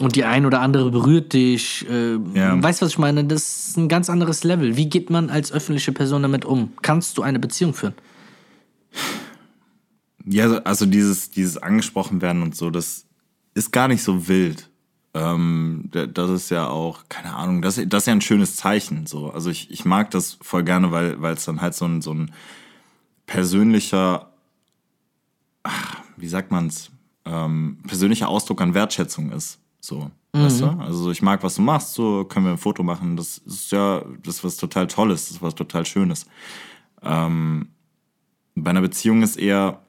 [0.00, 1.86] und die ein oder andere berührt dich.
[1.88, 2.60] Äh, Ja.
[2.60, 3.22] Weißt du, was ich meine?
[3.24, 4.76] Das ist ein ganz anderes Level.
[4.76, 6.72] Wie geht man als öffentliche Person damit um?
[6.82, 7.94] Kannst du eine Beziehung führen?
[10.24, 13.06] Ja, also- dieses, dieses angesprochen werden und so, das
[13.54, 14.70] ist gar nicht so wild.
[15.14, 19.06] Ähm, da- das ist ja auch, keine Ahnung, das, das ist ja ein schönes Zeichen.
[19.06, 19.30] So.
[19.30, 22.14] Also ich, ich mag das voll gerne, weil weil es dann halt so ein, so
[22.14, 22.32] ein
[23.26, 24.30] persönlicher,
[25.62, 26.90] ach, wie sagt man's,
[27.24, 29.58] ähm, persönlicher Ausdruck an Wertschätzung ist.
[29.80, 30.66] So, weißt du?
[30.80, 33.16] Also ich mag, was du machst, so können wir ein Foto machen.
[33.16, 36.26] Das ist ja, das ist was total Tolles, das ist was total Schönes.
[37.02, 37.68] Ähm,
[38.54, 39.80] bei einer Beziehung ist eher,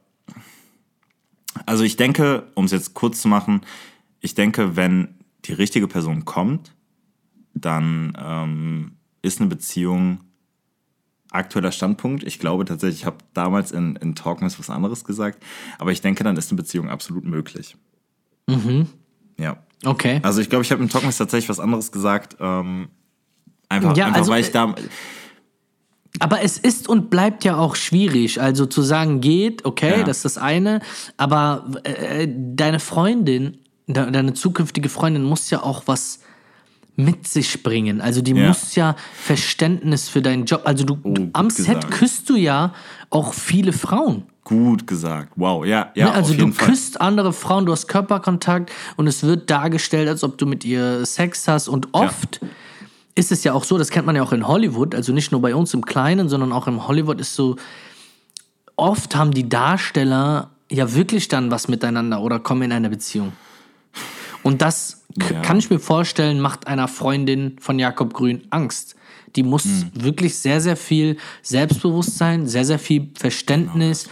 [1.66, 3.62] also ich denke, um es jetzt kurz zu machen,
[4.20, 6.74] ich denke, wenn die richtige Person kommt,
[7.54, 10.20] dann ähm, ist eine Beziehung
[11.32, 12.24] aktueller Standpunkt.
[12.24, 15.44] Ich glaube tatsächlich, ich habe damals in, in Talkmas was anderes gesagt,
[15.80, 17.76] aber ich denke, dann ist eine Beziehung absolut möglich.
[19.38, 19.58] Ja.
[19.84, 20.20] Okay.
[20.24, 22.38] Also ich glaube, ich habe im Talkmas tatsächlich was anderes gesagt.
[22.40, 22.90] Ähm,
[23.68, 24.76] einfach, Ja, einfach also, weil ich da.
[26.20, 28.40] Aber es ist und bleibt ja auch schwierig.
[28.40, 30.04] Also zu sagen, geht, okay, Ja.
[30.04, 30.80] das ist das eine.
[31.18, 36.20] Aber äh, deine Freundin, de deine zukünftige Freundin muss ja auch was
[36.96, 38.00] mit sich bringen.
[38.00, 38.48] Also die Ja.
[38.50, 40.62] muss ja Verständnis für deinen Job.
[40.66, 41.92] Also du, gut am Set gesagt.
[41.92, 42.74] küsst du ja
[43.10, 44.24] auch viele Frauen.
[44.44, 45.32] Gut gesagt.
[45.36, 46.08] Wow, ja, ja.
[46.08, 46.68] Ne, also du Fall.
[46.68, 51.06] küsst andere Frauen, du hast Körperkontakt und es wird dargestellt, als ob du mit ihr
[51.06, 51.70] Sex hast.
[51.70, 52.42] Und oft
[53.16, 55.42] ist es ja auch so, das kennt man ja auch in Hollywood, also nicht nur
[55.42, 57.56] bei uns im Kleinen, sondern auch in Hollywood ist so,
[58.76, 63.34] oft haben die Darsteller ja wirklich dann was miteinander oder kommen in eine Beziehung.
[64.42, 65.42] Und das Ja.
[65.42, 68.96] kann ich mir vorstellen, macht einer Freundin von Jakob Grün Angst.
[69.36, 69.92] Die muss Hm.
[69.94, 74.10] wirklich sehr, sehr viel Selbstbewusstsein, sehr, sehr viel Verständnis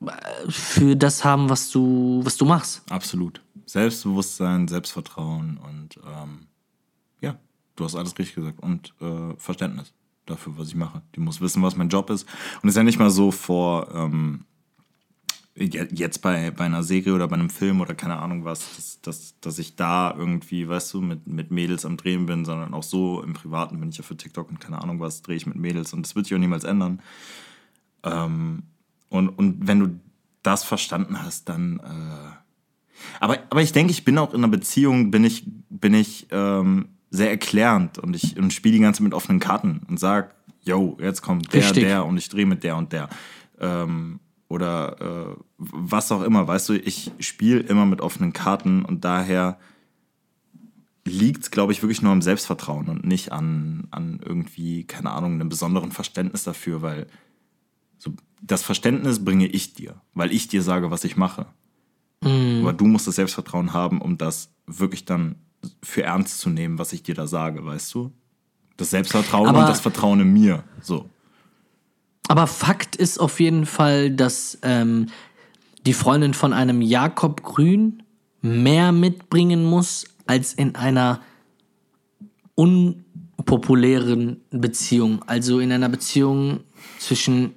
[0.00, 0.12] Genau.
[0.48, 2.82] für das haben, was du, was du machst.
[2.90, 3.40] Absolut.
[3.66, 6.45] Selbstbewusstsein, Selbstvertrauen und ähm,
[7.76, 8.60] du hast alles richtig gesagt.
[8.60, 9.92] Und äh, Verständnis
[10.26, 11.02] dafür, was ich mache.
[11.14, 12.24] Die muss wissen, was mein Job ist.
[12.62, 14.44] Und es ist ja nicht mal so vor ähm,
[15.54, 19.00] je- jetzt bei, bei einer Serie oder bei einem Film oder keine Ahnung was, dass,
[19.02, 22.82] dass, dass ich da irgendwie, weißt du, mit, mit Mädels am Drehen bin, sondern auch
[22.82, 25.56] so im Privaten bin ich ja für TikTok und keine Ahnung was, drehe ich mit
[25.56, 27.00] Mädels und das wird sich auch niemals ändern.
[28.02, 28.64] Ähm,
[29.08, 30.00] und, und wenn du
[30.42, 32.36] das verstanden hast, dann äh,
[33.20, 36.88] aber, aber ich denke, ich bin auch in einer Beziehung, bin ich, bin ich ähm,
[37.10, 41.22] sehr erklärend und ich und spiele die ganze mit offenen Karten und sag, yo, jetzt
[41.22, 41.84] kommt der, Richtig.
[41.84, 43.08] der und ich drehe mit der und der.
[43.60, 49.04] Ähm, oder äh, was auch immer, weißt du, ich spiele immer mit offenen Karten und
[49.04, 49.58] daher
[51.04, 55.34] liegt es, glaube ich, wirklich nur am Selbstvertrauen und nicht an, an irgendwie, keine Ahnung,
[55.34, 57.06] einem besonderen Verständnis dafür, weil
[57.98, 61.46] so, das Verständnis bringe ich dir, weil ich dir sage, was ich mache.
[62.22, 65.36] Aber du musst das Selbstvertrauen haben, um das wirklich dann
[65.82, 68.12] für ernst zu nehmen, was ich dir da sage, weißt du?
[68.76, 70.64] Das Selbstvertrauen Aber- und das Vertrauen in mir.
[70.80, 71.08] So.
[72.28, 75.06] Aber Fakt ist auf jeden Fall, dass ähm,
[75.86, 78.02] die Freundin von einem Jakob Grün
[78.42, 81.20] mehr mitbringen muss als in einer
[82.56, 85.22] unpopulären Beziehung.
[85.26, 86.60] Also in einer Beziehung
[86.98, 87.54] zwischen,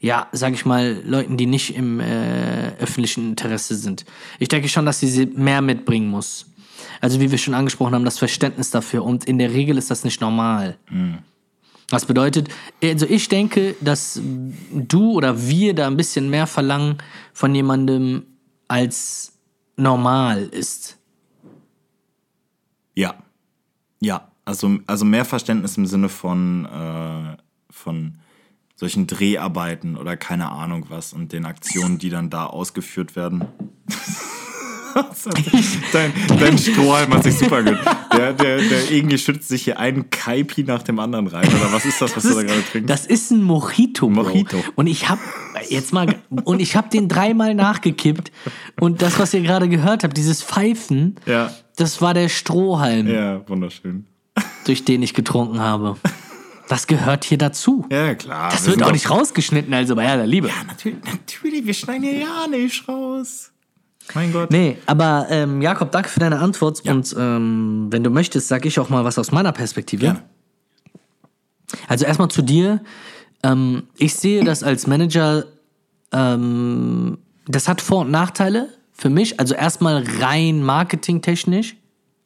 [0.00, 4.04] ja, sag ich mal, Leuten, die nicht im äh, öffentlichen Interesse sind.
[4.38, 6.46] Ich denke schon, dass sie sie mehr mitbringen muss.
[7.00, 9.04] Also wie wir schon angesprochen haben, das Verständnis dafür.
[9.04, 10.76] Und in der Regel ist das nicht normal.
[11.90, 12.48] Was bedeutet,
[12.82, 14.20] also ich denke, dass
[14.70, 16.98] du oder wir da ein bisschen mehr verlangen
[17.32, 18.24] von jemandem,
[18.68, 19.32] als
[19.76, 20.98] normal ist.
[22.94, 23.14] Ja.
[24.00, 24.28] Ja.
[24.44, 27.36] Also, also mehr Verständnis im Sinne von, äh,
[27.70, 28.18] von
[28.76, 33.44] solchen Dreharbeiten oder keine Ahnung was und den Aktionen, die dann da ausgeführt werden.
[35.92, 37.78] dein, dein Strohhalm hat sich super gut.
[38.16, 41.46] Der, der, der irgendwie schützt sich hier einen Kaipi nach dem anderen rein.
[41.48, 42.90] Oder was ist das, was du da gerade trinkst?
[42.90, 44.24] Das ist ein Mojito, Bro.
[44.24, 44.56] Mojito.
[44.76, 45.20] Und ich habe
[45.68, 48.32] jetzt mal und ich habe den dreimal nachgekippt
[48.80, 51.52] und das, was ihr gerade gehört habt, dieses Pfeifen, Ja.
[51.76, 54.06] das war der Strohhalm, Ja, wunderschön.
[54.64, 55.96] durch den ich getrunken habe.
[56.68, 57.84] Das gehört hier dazu.
[57.90, 58.50] Ja, klar.
[58.52, 60.48] Das wir wird auch nicht rausgeschnitten, also bei aller Liebe.
[60.48, 63.49] Ja, natürlich, natürlich, wir schneiden hier ja nicht raus.
[64.14, 64.50] Mein Gott.
[64.50, 66.84] Nee, aber ähm, Jakob, danke für deine Antwort.
[66.86, 70.02] Und ähm, wenn du möchtest, sag ich auch mal was aus meiner Perspektive.
[70.02, 70.22] Gerne.
[71.88, 72.80] Also erstmal zu dir.
[73.42, 75.44] Ähm, ich sehe das als Manager,
[76.12, 79.38] ähm, das hat Vor- und Nachteile für mich.
[79.40, 81.76] Also erstmal rein marketingtechnisch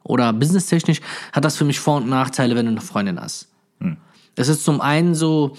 [0.03, 1.01] oder businesstechnisch
[1.33, 3.49] hat das für mich Vor- und Nachteile, wenn du eine Freundin hast.
[4.37, 5.57] Es ist zum einen so,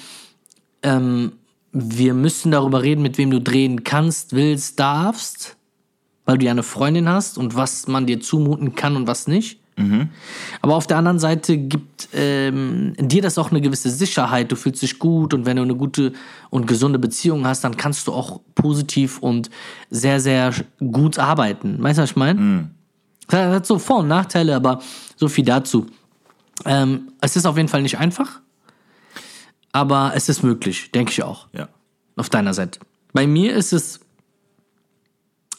[0.83, 1.33] ähm,
[1.71, 5.57] wir müssen darüber reden, mit wem du drehen kannst, willst, darfst,
[6.25, 9.59] weil du ja eine Freundin hast und was man dir zumuten kann und was nicht.
[10.61, 14.49] Aber auf der anderen Seite gibt ähm, dir das auch eine gewisse Sicherheit.
[14.49, 16.13] Du fühlst dich gut und wenn du eine gute
[16.49, 19.49] und gesunde Beziehung hast, dann kannst du auch positiv und
[19.89, 21.83] sehr, sehr gut arbeiten.
[21.83, 22.69] Weißt du, was ich meine?
[23.27, 24.81] Das hat so Vor- und Nachteile, aber
[25.17, 25.87] so viel dazu.
[26.63, 28.39] Ähm, es ist auf jeden Fall nicht einfach,
[29.73, 31.67] aber es ist möglich, denke ich auch Ja.
[32.15, 32.79] auf deiner Seite.
[33.11, 33.99] Bei mir ist es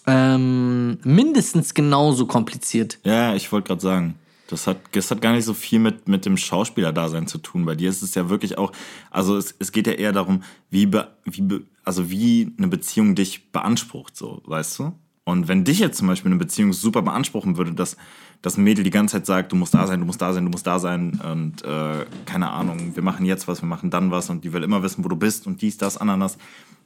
[0.07, 2.99] ähm, mindestens genauso kompliziert.
[3.05, 4.15] Ja, ich wollte gerade sagen,
[4.49, 7.65] das hat, das hat gar nicht so viel mit, mit dem Schauspielerdasein zu tun.
[7.65, 8.73] Bei dir ist es ja wirklich auch,
[9.11, 13.15] also es, es geht ja eher darum, wie, be, wie, be, also wie eine Beziehung
[13.15, 14.93] dich beansprucht, so, weißt du?
[15.25, 17.97] Und wenn dich jetzt zum Beispiel eine Beziehung super beanspruchen würde, dass,
[18.45, 20.51] ein Mädel die ganze Zeit sagt, du musst da sein, du musst da sein, du
[20.53, 24.31] musst da sein und äh, keine Ahnung, wir machen jetzt was, wir machen dann was
[24.31, 26.39] und die will immer wissen, wo du bist und dies, das, Ananas,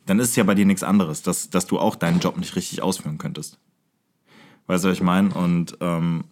[0.06, 2.56] dann ist es ja bei dir nichts anderes, dass, dass du auch deinen Job nicht
[2.56, 3.58] richtig ausführen könntest.
[4.66, 5.32] Weißt du, was ich meine?
[5.34, 6.24] Und ähm,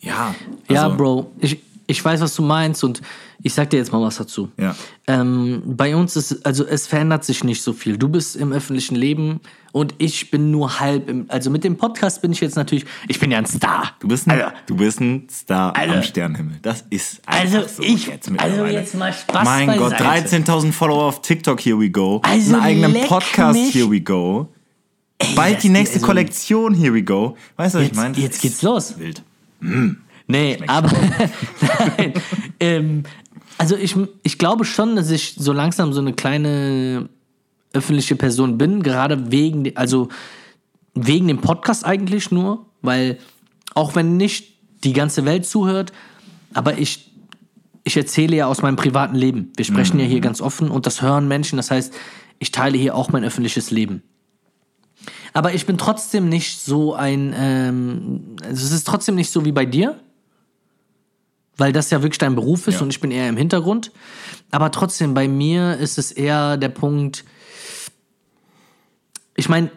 [0.00, 0.34] ja.
[0.68, 3.02] ja, also- Bro, ich, ich weiß, was du meinst und
[3.42, 4.50] ich sag dir jetzt mal was dazu.
[4.56, 4.74] Ja.
[5.06, 7.98] Ähm, bei uns ist, also es verändert sich nicht so viel.
[7.98, 9.40] Du bist im öffentlichen Leben
[9.72, 13.18] und ich bin nur halb im, also mit dem Podcast bin ich jetzt natürlich, ich
[13.20, 13.92] bin ja ein Star.
[14.00, 14.54] Du bist ein, Alter.
[14.66, 15.96] du bist ein Star Alter.
[15.96, 16.58] am Sternenhimmel.
[16.62, 20.36] Das ist einfach Also so ich, jetzt also jetzt mal Spaß mein Gott, beiseite.
[20.36, 22.20] 13.000 Follower auf TikTok, here we go.
[22.24, 23.74] Also Einen eigenen Podcast, mich.
[23.74, 24.48] here we go.
[25.36, 27.36] Bald das- die nächste also- Kollektion, here we go.
[27.56, 28.16] Weißt du, was ich Jetzt- meine?
[28.18, 28.98] jetzt geht's los.
[28.98, 29.22] Wild.
[30.26, 30.90] Nee, aber
[31.98, 32.14] nein.
[32.60, 33.02] Ähm,
[33.58, 37.08] also ich, ich glaube schon, dass ich so langsam so eine kleine
[37.72, 40.08] öffentliche Person bin, gerade wegen, also
[40.94, 43.18] wegen dem Podcast eigentlich nur, weil
[43.74, 45.92] auch wenn nicht die ganze Welt zuhört,
[46.52, 47.10] aber ich,
[47.82, 49.52] ich erzähle ja aus meinem privaten Leben.
[49.56, 51.56] Wir sprechen ja hier ganz offen und das hören Menschen.
[51.56, 51.92] Das heißt,
[52.38, 54.02] ich teile hier auch mein öffentliches Leben.
[55.32, 59.52] Aber ich bin trotzdem nicht so ein, ähm, also es ist trotzdem nicht so wie
[59.52, 59.98] bei dir,
[61.56, 62.80] weil das ja wirklich dein Beruf ist Ja.
[62.82, 63.92] und ich bin eher im Hintergrund.
[64.50, 67.24] Aber trotzdem, bei mir ist es eher der Punkt,
[69.36, 69.70] ich meine,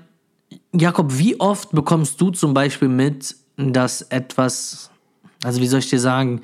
[0.74, 4.92] Jakob, wie oft bekommst du zum Beispiel mit, dass etwas,
[5.44, 6.42] also wie soll ich dir sagen,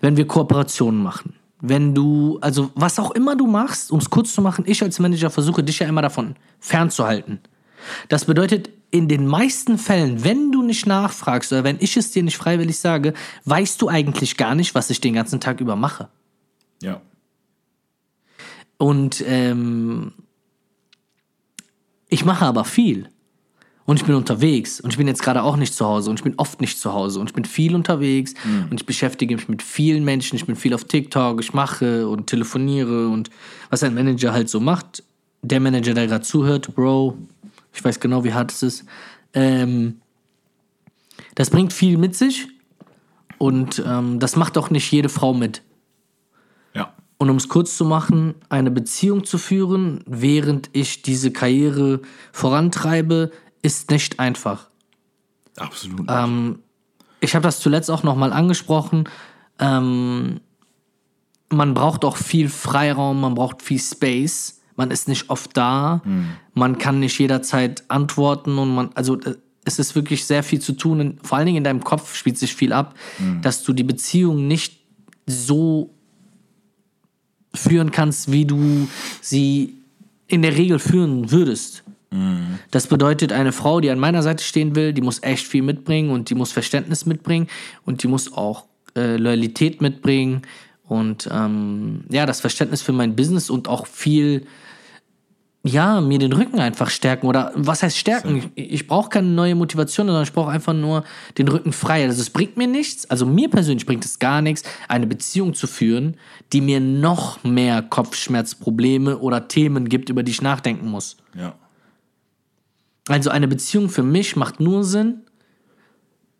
[0.00, 4.32] wenn wir Kooperationen machen, wenn du, also was auch immer du machst, um es kurz
[4.32, 7.40] zu machen, ich als Manager versuche dich ja immer davon fernzuhalten.
[8.08, 12.22] Das bedeutet, in den meisten Fällen, wenn du nicht nachfragst oder wenn ich es dir
[12.22, 13.12] nicht freiwillig sage,
[13.44, 16.08] weißt du eigentlich gar nicht, was ich den ganzen Tag über mache.
[16.82, 17.00] Ja.
[18.78, 20.12] Und ähm,
[22.08, 23.08] ich mache aber viel.
[23.84, 24.80] Und ich bin unterwegs.
[24.80, 26.10] Und ich bin jetzt gerade auch nicht zu Hause.
[26.10, 27.20] Und ich bin oft nicht zu Hause.
[27.20, 28.34] Und ich bin viel unterwegs.
[28.70, 30.36] Und ich beschäftige mich mit vielen Menschen.
[30.36, 31.40] Ich bin viel auf TikTok.
[31.40, 33.08] Ich mache und telefoniere.
[33.08, 33.30] Und
[33.70, 35.04] was ein Manager halt so macht.
[35.40, 37.16] Der Manager, der gerade zuhört, Bro,
[37.78, 38.84] ich weiß genau, wie hart es ist.
[39.34, 40.00] Ähm,
[41.36, 42.48] das bringt viel mit sich.
[43.38, 45.62] Und ähm, das macht auch nicht jede Frau mit.
[46.74, 46.92] Ja.
[47.18, 52.00] Und um es kurz zu machen, eine Beziehung zu führen, während ich diese Karriere
[52.32, 53.30] vorantreibe,
[53.62, 54.68] ist nicht einfach.
[55.56, 56.06] Absolut.
[56.10, 56.58] Ähm,
[57.20, 59.08] ich habe das zuletzt auch nochmal angesprochen.
[59.60, 60.40] Ähm,
[61.48, 64.57] man braucht auch viel Freiraum, man braucht viel Space.
[64.78, 66.02] Man ist nicht oft da.
[66.54, 70.72] Man kann nicht jederzeit antworten und man, also äh, es ist wirklich sehr viel zu
[70.72, 71.00] tun.
[71.00, 72.94] Und vor allen Dingen in deinem Kopf spielt sich viel ab,
[73.42, 74.80] dass du die Beziehung nicht
[75.26, 75.90] so
[77.54, 78.88] führen kannst, wie du
[79.20, 79.74] sie
[80.26, 81.82] in der Regel führen würdest.
[82.70, 86.10] Das bedeutet, eine Frau, die an meiner Seite stehen will, die muss echt viel mitbringen
[86.10, 87.48] und die muss Verständnis mitbringen
[87.84, 88.64] und die muss auch
[88.96, 90.42] äh, Loyalität mitbringen
[90.84, 94.46] und ähm, ja, das Verständnis für mein Business und auch viel,
[95.68, 98.50] ja, mir den Rücken einfach stärken oder was heißt stärken?
[98.54, 101.04] Ich, ich brauche keine neue Motivation, sondern ich brauche einfach nur
[101.36, 102.04] den Rücken frei.
[102.04, 105.66] Also es bringt mir nichts, also mir persönlich bringt es gar nichts, eine Beziehung zu
[105.66, 106.16] führen,
[106.52, 111.16] die mir noch mehr Kopfschmerzprobleme oder Themen gibt, über die ich nachdenken muss.
[111.34, 111.54] ja.
[113.08, 115.22] Also eine Beziehung für mich macht nur Sinn,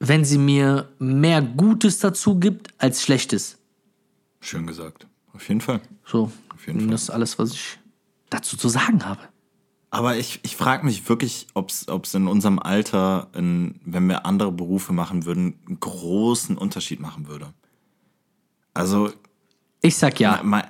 [0.01, 3.57] wenn sie mir mehr Gutes dazu gibt als Schlechtes.
[4.41, 5.07] Schön gesagt.
[5.33, 5.81] Auf jeden Fall.
[6.05, 6.91] So, Auf jeden Fall.
[6.91, 7.79] das ist alles, was ich
[8.31, 9.21] dazu zu sagen habe.
[9.91, 14.53] Aber ich, ich frage mich wirklich, ob es in unserem Alter, in, wenn wir andere
[14.53, 17.55] Berufe machen würden, einen großen Unterschied machen würde.
[18.75, 19.11] Also,
[19.81, 20.41] Ich sag ja.
[20.43, 20.67] ma-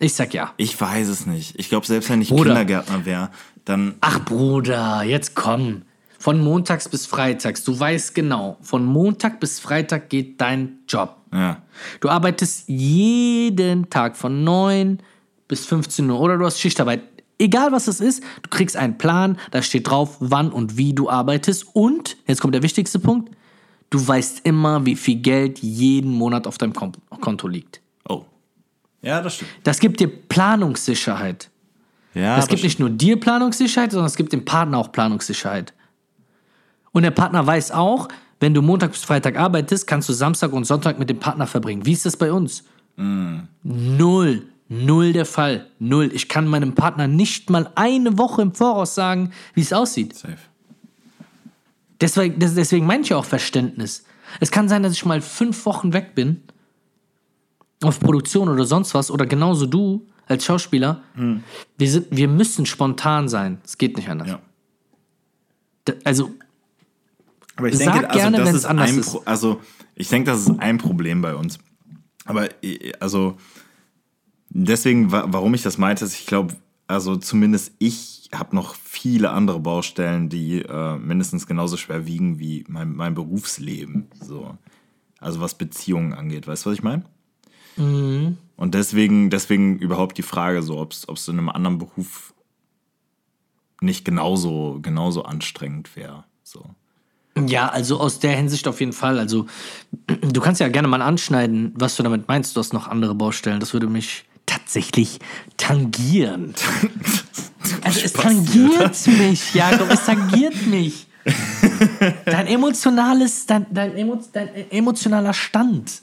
[0.00, 0.52] Ich sag ja.
[0.56, 1.58] ich weiß es nicht.
[1.58, 2.44] Ich glaube, selbst wenn ich Bruder.
[2.50, 3.30] Kindergärtner wäre,
[3.64, 5.82] dann Ach Bruder, jetzt komm.
[6.18, 11.14] Von montags bis freitags, du weißt genau, von Montag bis Freitag geht dein Job.
[11.32, 11.62] ja,
[12.00, 15.04] Du arbeitest jeden Tag von 9 bis
[15.50, 17.02] 15 Uhr oder du hast Schichtarbeit.
[17.38, 21.10] Egal was es ist, du kriegst einen Plan, da steht drauf, wann und wie du
[21.10, 23.30] arbeitest und, jetzt kommt der wichtigste Punkt,
[23.90, 27.80] du weißt immer, wie viel Geld jeden Monat auf deinem Konto liegt.
[28.08, 28.24] oh.
[29.02, 29.50] Ja, das stimmt.
[29.62, 31.50] Das gibt dir Planungssicherheit.
[32.14, 35.74] Ja, Es gibt nicht nur dir Planungssicherheit, sondern es gibt dem Partner auch Planungssicherheit.
[36.92, 38.08] Und der Partner weiß auch,
[38.40, 41.84] wenn du Montag bis Freitag arbeitest, kannst du Samstag und Sonntag mit dem Partner verbringen.
[41.84, 42.64] Wie ist das bei uns?
[43.62, 44.42] Null.
[44.68, 45.68] Null der Fall.
[45.78, 46.10] Null.
[46.12, 50.14] Ich kann meinem Partner nicht mal eine Woche im Voraus sagen, wie es aussieht.
[50.16, 50.36] Safe.
[52.00, 54.04] Deswegen, des- deswegen meine ich ja auch Verständnis.
[54.40, 56.42] Es kann sein, dass ich mal fünf Wochen weg bin
[57.82, 61.02] auf Produktion oder sonst was oder genauso du als Schauspieler.
[61.78, 63.58] Wir, sind, wir müssen spontan sein.
[63.64, 64.28] Es geht nicht anders.
[64.28, 64.40] Ja.
[65.86, 66.32] D- Also,
[67.54, 69.16] Aber ich Sag denke, also, gerne, das wenn's ist anders ein ist.
[69.26, 69.60] Also
[69.94, 71.58] ich denke, das ist ein Problem bei uns.
[72.24, 72.48] Aber
[72.98, 73.36] also
[74.64, 76.54] deswegen, wa- warum ich das meinte, ist, ich glaube,
[76.86, 82.64] also zumindest ich habe noch viele andere Baustellen, die äh, mindestens genauso schwer wiegen wie
[82.68, 84.08] mein, mein Berufsleben.
[84.20, 84.56] So.
[85.18, 86.46] Also was Beziehungen angeht.
[86.46, 87.04] Weißt du, was ich meine?
[87.76, 88.36] Mhm.
[88.56, 92.34] Und deswegen, deswegen überhaupt die Frage, so, ob es in einem anderen Beruf
[93.80, 96.24] nicht genauso, genauso anstrengend wäre.
[96.42, 96.64] So.
[97.46, 99.18] ja, also aus der Hinsicht auf jeden Fall.
[99.18, 99.46] Also,
[100.06, 102.56] du kannst ja gerne mal anschneiden, was du damit meinst.
[102.56, 103.60] Du hast noch andere Baustellen.
[103.60, 104.24] Das würde mich
[104.66, 105.20] tatsächlich
[105.56, 106.54] tangieren.
[107.82, 109.90] Also, es tangiert mich, Jakob.
[109.90, 111.08] Es tangiert mich.
[112.24, 116.00] Dein emotionales, dein, dein, emo, dein emotionaler Stand.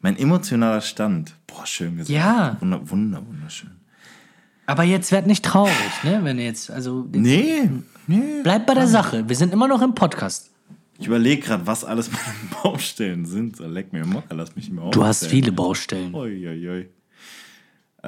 [0.00, 1.34] Mein emotionaler Stand.
[1.46, 2.08] Boah, schön gesagt.
[2.08, 2.56] Ja.
[2.60, 3.72] Wunder, wunder, wunderschön.
[4.64, 6.20] Aber jetzt werd nicht traurig, ne?
[6.22, 7.06] Wenn jetzt, also.
[7.12, 7.68] Nee,
[8.42, 9.28] Bleib bei der Sache.
[9.28, 10.50] Wir sind immer noch im Podcast.
[10.98, 13.58] Ich überlege gerade, was alles meine Baustellen sind.
[13.58, 16.14] Leck mir im Mocker, lass mich nicht mehr Du hast viele Baustellen.
[16.14, 16.88] Uiuiui.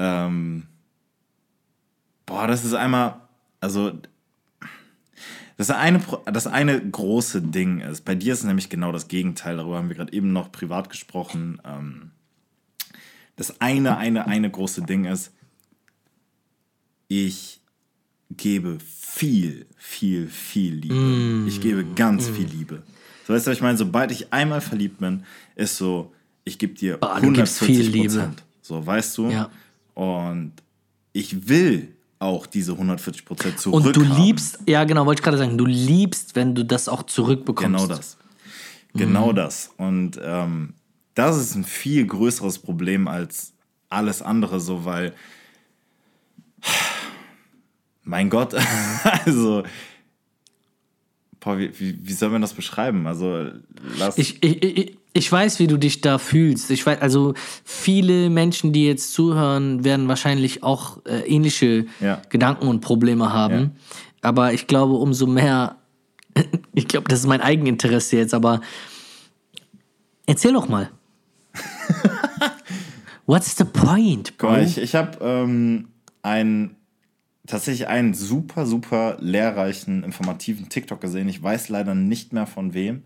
[0.01, 0.63] Ähm,
[2.25, 3.21] boah, das ist einmal,
[3.61, 3.93] also
[5.57, 6.01] das eine,
[6.33, 9.97] das eine große Ding ist, bei dir ist nämlich genau das Gegenteil, darüber haben wir
[9.97, 11.61] gerade eben noch privat gesprochen.
[11.65, 12.13] Ähm,
[13.35, 15.33] das eine, eine, eine große Ding ist,
[17.09, 17.61] ich
[18.31, 21.49] gebe viel, viel, viel Liebe.
[21.49, 22.85] Ich gebe ganz viel Liebe.
[23.27, 25.25] So weißt du, was ich meine, sobald ich einmal verliebt bin,
[25.57, 26.13] ist so,
[26.45, 28.15] ich gebe dir Ah, du gibst 140 viel Liebe.
[28.15, 28.45] Prozent.
[28.63, 29.31] So, weißt du?
[29.31, 29.51] Ja.
[29.99, 30.53] Und
[31.13, 35.39] ich will auch diese 140 Prozent Und zurück du liebst, ja genau, wollte ich gerade
[35.39, 37.83] sagen, du liebst, wenn du das auch zurückbekommst.
[37.83, 38.17] Genau das.
[38.95, 39.73] Genau das.
[39.77, 40.75] Und ähm,
[41.15, 43.55] das ist ein viel größeres Problem als
[43.89, 45.15] alles andere, so weil,
[48.05, 48.55] mein Gott,
[49.25, 49.65] also,
[51.41, 53.09] boah, wie, wie, wie soll man das beschreiben?
[53.09, 53.51] Also,
[53.99, 54.17] lass.
[54.17, 56.71] Ich, ich, ich, ich weiß, wie du dich da fühlst.
[56.71, 62.23] Ich weiß, also viele Menschen, die jetzt zuhören, werden wahrscheinlich auch äh, ähnliche Ja.
[62.29, 63.73] Gedanken und Probleme haben.
[64.23, 65.77] Aber ich glaube, umso mehr,
[66.75, 68.61] ich glaube, das ist mein Eigeninteresse jetzt, aber
[70.27, 70.91] erzähl doch mal.
[73.27, 74.57] What's the point, bro?
[74.59, 75.89] ich, ich habe ähm,
[76.23, 76.77] einen
[77.47, 81.29] tatsächlich einen super, super lehrreichen, informativen TikTok gesehen.
[81.29, 83.03] Ich weiß leider nicht mehr von wem.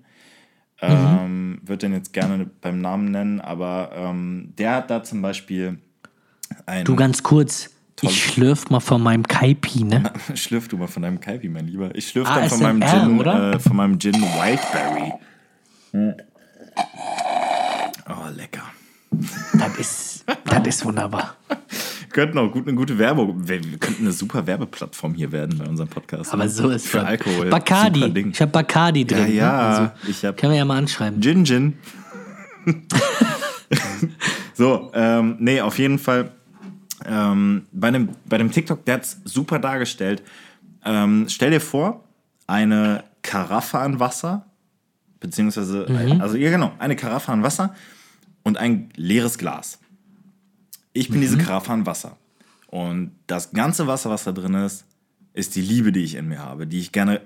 [0.82, 5.78] Ähm, Würde den jetzt gerne beim Namen nennen, aber ähm, der hat da zum Beispiel
[6.66, 6.84] ein.
[6.84, 10.12] Du ganz kurz, ich schlürf mal von meinem Kaipi, ne?
[10.34, 11.94] Schlürf du mal von deinem Kaipi, mein Lieber.
[11.94, 15.12] Ich schlürf dann von meinem Gin, äh, von meinem Gin Wildberry.
[18.08, 18.64] Oh, lecker.
[19.58, 21.36] Das ist, das ist wunderbar.
[22.12, 23.48] könnten auch gut, eine gute Werbung.
[23.48, 26.32] Wir, wir könnten eine super Werbeplattform hier werden bei unserem Podcast.
[26.32, 26.50] Aber ne?
[26.50, 27.06] so ist Für das.
[27.06, 27.50] Alkohol.
[27.50, 28.28] Bacardi.
[28.32, 29.18] Ich habe Bacardi drin.
[29.18, 29.34] Ja, ne?
[29.34, 29.58] ja.
[29.58, 31.20] Also, ich habe können wir ja mal anschreiben.
[31.20, 31.74] Gin Gin.
[34.54, 36.32] so, ähm, nee, auf jeden Fall.
[37.04, 40.22] Ähm, bei, dem, bei dem TikTok, der hat es super dargestellt.
[40.84, 42.04] Ähm, stell dir vor,
[42.46, 44.46] eine Karaffe an Wasser,
[45.20, 45.86] beziehungsweise,
[46.20, 47.74] also ja genau, eine Karaffe an Wasser
[48.42, 49.78] und ein leeres Glas.
[50.92, 52.16] Ich bin diese Karaffe Wasser.
[52.66, 54.84] Und das ganze Wasser, was da drin ist,
[55.34, 57.20] ist die Liebe, die ich in mir habe, die ich gerne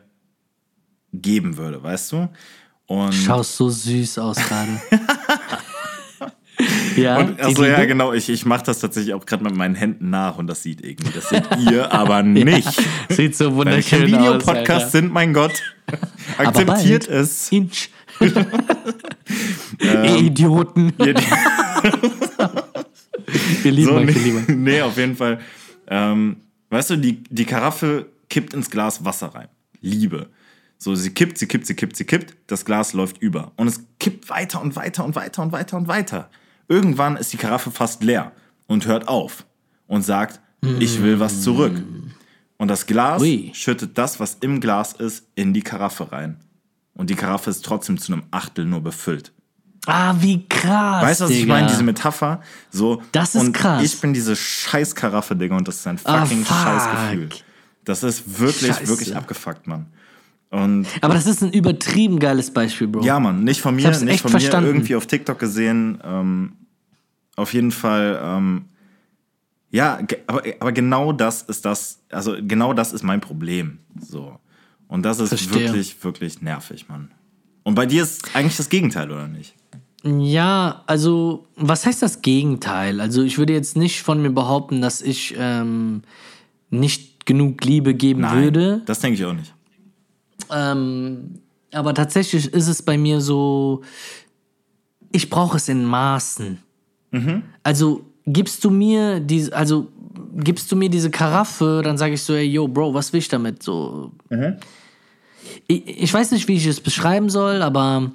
[1.13, 2.29] geben würde, weißt du?
[2.87, 4.81] Und Schaust so süß aus gerade.
[6.97, 8.13] ja, Und, achso, ja, genau.
[8.13, 11.13] Ich, ich mache das tatsächlich auch gerade mit meinen Händen nach und das sieht irgendwie.
[11.13, 12.81] Das seht ihr aber nicht.
[13.09, 14.21] Sieht so wunderschön aus.
[14.21, 14.91] Videopodcast Alter.
[14.91, 15.61] sind, mein Gott.
[16.39, 17.51] Akzeptiert es.
[17.53, 17.91] Inch.
[19.81, 20.93] Ähm, Idioten.
[23.63, 25.41] Wir lieben so, euch, nee, wir lieben nee, auf jeden Fall.
[25.89, 26.37] Ähm,
[26.71, 29.49] weißt du, die, die Karaffe kippt ins Glas Wasser rein.
[29.81, 30.29] Liebe.
[30.79, 32.37] So, sie kippt, sie kippt, sie kippt, sie kippt.
[32.47, 33.53] Das Glas läuft über.
[33.57, 36.31] Und es kippt weiter und weiter und weiter und weiter und weiter.
[36.69, 38.33] Irgendwann ist die Karaffe fast leer
[38.67, 39.47] und hört auf
[39.87, 40.41] und sagt,
[40.81, 41.83] ich will was zurück.
[42.59, 43.51] Und das Glas Ui.
[43.55, 46.41] schüttet das, was im Glas ist, in die Karaffe rein.
[46.95, 49.33] Und die Karaffe ist trotzdem zu einem Achtel nur befüllt.
[49.87, 51.03] Ah, wie krass.
[51.05, 51.55] Weißt du, was ich Digga.
[51.55, 51.69] meine?
[51.69, 52.41] Diese Metapher.
[52.71, 53.83] So, Das ist und krass.
[53.85, 56.57] Ich bin diese scheiß Karaffe, Digga, und das ist ein Ah, fucking fuck.
[56.57, 57.29] scheiß Gefühl.
[57.85, 58.89] Das ist wirklich, Scheiße.
[58.89, 59.87] wirklich abgefuckt, Mann.
[60.51, 63.03] Und Aber das ist ein übertrieben geiles Beispiel, Bro.
[63.05, 64.69] ja, Mann, nicht von mir, nicht echt von verstanden.
[64.71, 65.99] mir irgendwie auf TikTok gesehen.
[66.05, 66.53] Ähm,
[67.37, 68.65] auf jeden Fall, ähm,
[69.71, 73.79] ja, aber, aber genau das ist das, also genau das ist mein Problem.
[74.01, 74.39] So.
[74.89, 75.67] Und das ist Verstehe.
[75.67, 77.11] wirklich, wirklich nervig, Mann.
[77.65, 79.55] Und bei dir ist eigentlich das Gegenteil, oder nicht?
[80.07, 83.01] Ja, also, was heißt das Gegenteil?
[83.01, 86.03] Also, ich würde jetzt nicht von mir behaupten, dass ich ähm,
[86.71, 88.83] nicht genug Liebe geben würde.
[88.87, 89.53] Das denke ich auch nicht.
[90.51, 91.41] Ähm,
[91.73, 93.83] aber tatsächlich ist es bei mir so,
[95.13, 96.59] ich brauche es in Maßen.
[97.63, 99.89] Also gibst du mir diese, also
[100.37, 103.29] gibst du mir diese Karaffe, dann sage ich so, ey, yo, Bro, was will ich
[103.29, 103.63] damit?
[103.63, 104.13] So.
[105.67, 108.13] Ich, ich weiß nicht, wie ich es beschreiben soll, aber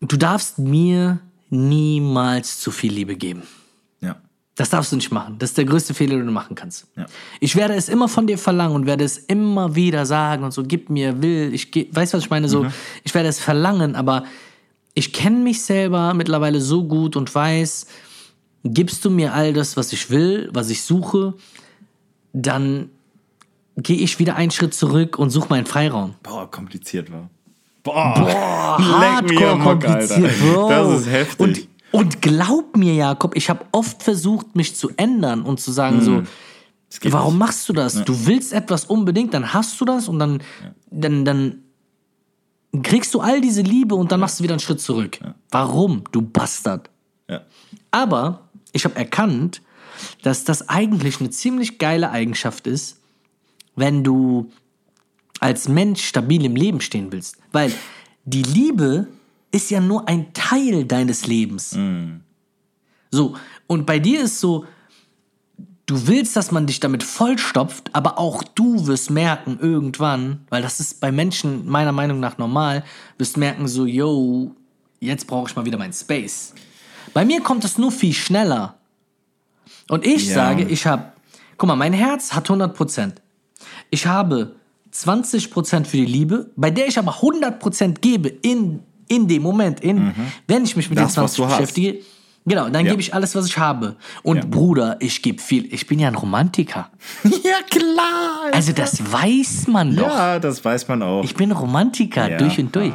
[0.00, 1.20] du darfst mir
[1.50, 3.42] niemals zu viel Liebe geben.
[4.00, 4.16] Ja.
[4.54, 5.36] Das darfst du nicht machen.
[5.38, 6.86] Das ist der größte Fehler, den du machen kannst.
[6.96, 7.06] Ja.
[7.40, 10.62] Ich werde es immer von dir verlangen und werde es immer wieder sagen und so,
[10.62, 12.48] gib mir, will, ich ge weißt du, was ich meine?
[12.48, 12.66] So,
[13.04, 14.24] ich werde es verlangen, aber
[14.94, 17.86] ich kenne mich selber mittlerweile so gut und weiß,
[18.64, 21.34] gibst du mir all das, was ich will, was ich suche,
[22.32, 22.90] dann
[23.76, 26.14] gehe ich wieder einen Schritt zurück und suche meinen Freiraum.
[26.22, 27.30] Boah, kompliziert war.
[27.82, 30.38] Boah, Hardcore mir am Mock, kompliziert.
[30.40, 30.68] Bro.
[30.68, 31.40] Das ist heftig.
[31.40, 35.96] Und, und glaub mir, Jakob, ich habe oft versucht, mich zu ändern und zu sagen
[35.98, 36.02] Mhm.
[36.02, 36.22] so,
[37.12, 37.38] Warum nicht.
[37.46, 38.02] machst du das?
[38.04, 40.42] Du willst etwas unbedingt, dann hast du das und dann,
[40.90, 41.62] dann, dann
[42.82, 45.18] kriegst du all diese Liebe und dann machst du wieder einen Schritt zurück.
[45.50, 46.90] Warum, du Bastard?
[47.28, 47.42] Ja.
[47.90, 49.62] Aber ich habe erkannt,
[50.22, 53.00] dass das eigentlich eine ziemlich geile Eigenschaft ist,
[53.76, 54.50] wenn du
[55.40, 57.36] als Mensch stabil im Leben stehen willst.
[57.52, 57.72] Weil
[58.24, 59.08] die Liebe
[59.50, 61.76] ist ja nur ein Teil deines Lebens.
[63.10, 63.36] So,
[63.66, 64.66] und bei dir ist so,
[65.86, 70.80] du willst, dass man dich damit vollstopft, aber auch du wirst merken irgendwann, weil das
[70.80, 72.84] ist bei Menschen meiner Meinung nach normal,
[73.16, 74.54] wirst merken so, yo,
[75.00, 76.52] jetzt brauche ich mal wieder meinen Space.
[77.14, 78.74] Bei mir kommt es nur viel schneller.
[79.88, 80.34] Und ich Ja.
[80.34, 81.12] sage, ich habe,
[81.56, 83.12] guck mal, mein Herz hat 100%.
[83.88, 84.56] Ich habe
[84.92, 90.12] 20% für die Liebe, bei der ich aber 100% gebe in, in dem Moment, in,
[90.46, 91.02] wenn ich mich mit Mhm.
[91.02, 91.58] Das, den was 20 du hast.
[91.58, 91.98] beschäftige.
[92.46, 92.92] Genau, dann Ja.
[92.92, 93.96] gebe ich alles, was ich habe.
[94.22, 94.44] Und Ja.
[94.46, 95.72] Bruder, ich gebe viel.
[95.74, 96.90] Ich bin ja ein Romantiker.
[97.24, 98.50] ja, klar.
[98.52, 100.06] Also das weiß man doch.
[100.08, 101.24] ja, das weiß man auch.
[101.24, 102.38] Ich bin Romantiker, Ja.
[102.38, 102.94] durch und durch.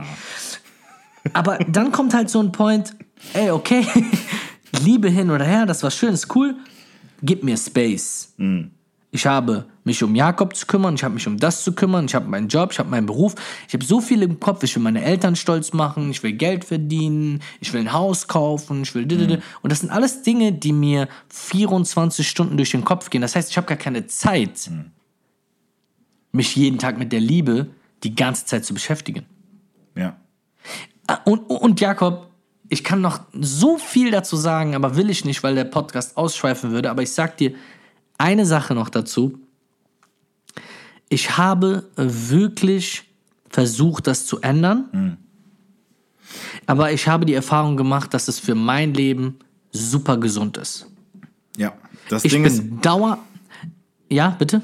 [1.34, 2.96] Aber dann kommt halt so ein Point,
[3.34, 3.86] ey, okay,
[4.84, 6.56] Liebe hin oder her, das war schön, ist cool,
[7.22, 8.34] gib mir Space.
[8.38, 8.72] Mhm.
[9.16, 12.16] Ich habe mich um Jakob zu kümmern, ich habe mich um das zu kümmern, ich
[12.16, 13.36] habe meinen Job, ich habe meinen Beruf,
[13.68, 16.66] ich habe so viel im Kopf, ich will meine Eltern stolz machen, ich will Geld
[16.66, 19.44] verdienen, ich will ein Haus kaufen, ich will didede.
[19.62, 23.22] und das sind alles Dinge, die mir 24 Stunden durch den Kopf gehen.
[23.22, 24.72] Das heißt, ich habe gar keine Zeit,
[26.32, 27.68] mich jeden Tag mit der Liebe
[28.04, 29.28] die ganze Zeit zu beschäftigen.
[29.96, 30.18] ja.
[31.06, 32.32] Ah, Und, und Jakob,
[32.68, 36.72] ich kann noch so viel dazu sagen, aber will ich nicht, weil der Podcast ausschweifen
[36.72, 36.90] würde.
[36.90, 37.54] Aber ich sag dir
[38.24, 39.38] eine Sache noch dazu.
[41.10, 43.04] Ich habe wirklich
[43.50, 45.18] versucht, das zu ändern.
[46.66, 49.38] Aber ich habe die Erfahrung gemacht, dass es für mein Leben
[49.72, 50.88] super gesund ist.
[51.58, 51.74] Ja.
[52.10, 53.20] Das Ich Ding bin ist, Dauer.
[54.10, 54.62] Ja, bitte?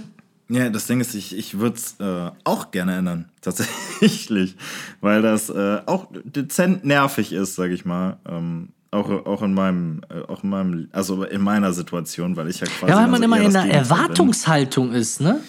[0.49, 3.29] ja, das Ding ist, ich, ich würde es äh, auch gerne ändern.
[3.41, 4.55] Tatsächlich.
[5.01, 8.17] Weil das äh, auch dezent nervig ist, sag ich mal.
[8.27, 12.67] Ähm, auch, auch in meinem, auch in meinem, also in meiner Situation, weil ich ja
[12.67, 12.91] quasi.
[12.91, 13.71] Ja, weil man also immer in einer bin.
[13.71, 15.39] Erwartungshaltung ist, ne?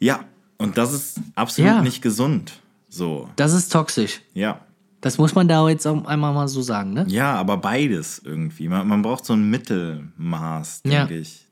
[0.00, 0.20] Ja,
[0.58, 1.82] und das ist absolut Ja.
[1.82, 2.52] nicht gesund.
[2.88, 4.20] So, Das ist toxisch.
[4.34, 4.60] ja.
[5.00, 7.04] Das muss man da jetzt auch einmal mal so sagen, ne?
[7.08, 8.66] Ja, aber beides irgendwie.
[8.68, 11.04] Man, man braucht so ein Mittelmaß, Ja.
[11.04, 11.44] denke ich.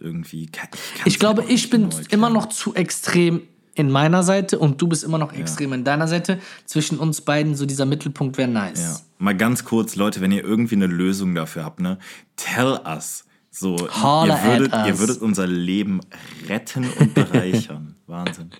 [0.00, 0.46] Irgendwie.
[0.46, 3.42] Kann's Ich glaube, ich bin immer noch zu extrem
[3.74, 6.38] in meiner Seite und du bist immer noch extrem in deiner Seite.
[6.64, 9.04] Zwischen uns beiden so dieser Mittelpunkt wäre nice.
[9.18, 9.24] Ja.
[9.24, 11.98] Mal ganz kurz, Leute, wenn ihr irgendwie eine Lösung dafür habt, ne?
[12.36, 13.24] Tell us.
[13.50, 16.00] So, Holler ihr würdet, ihr würdet unser Leben
[16.46, 17.94] retten und bereichern.
[18.06, 18.50] Wahnsinn.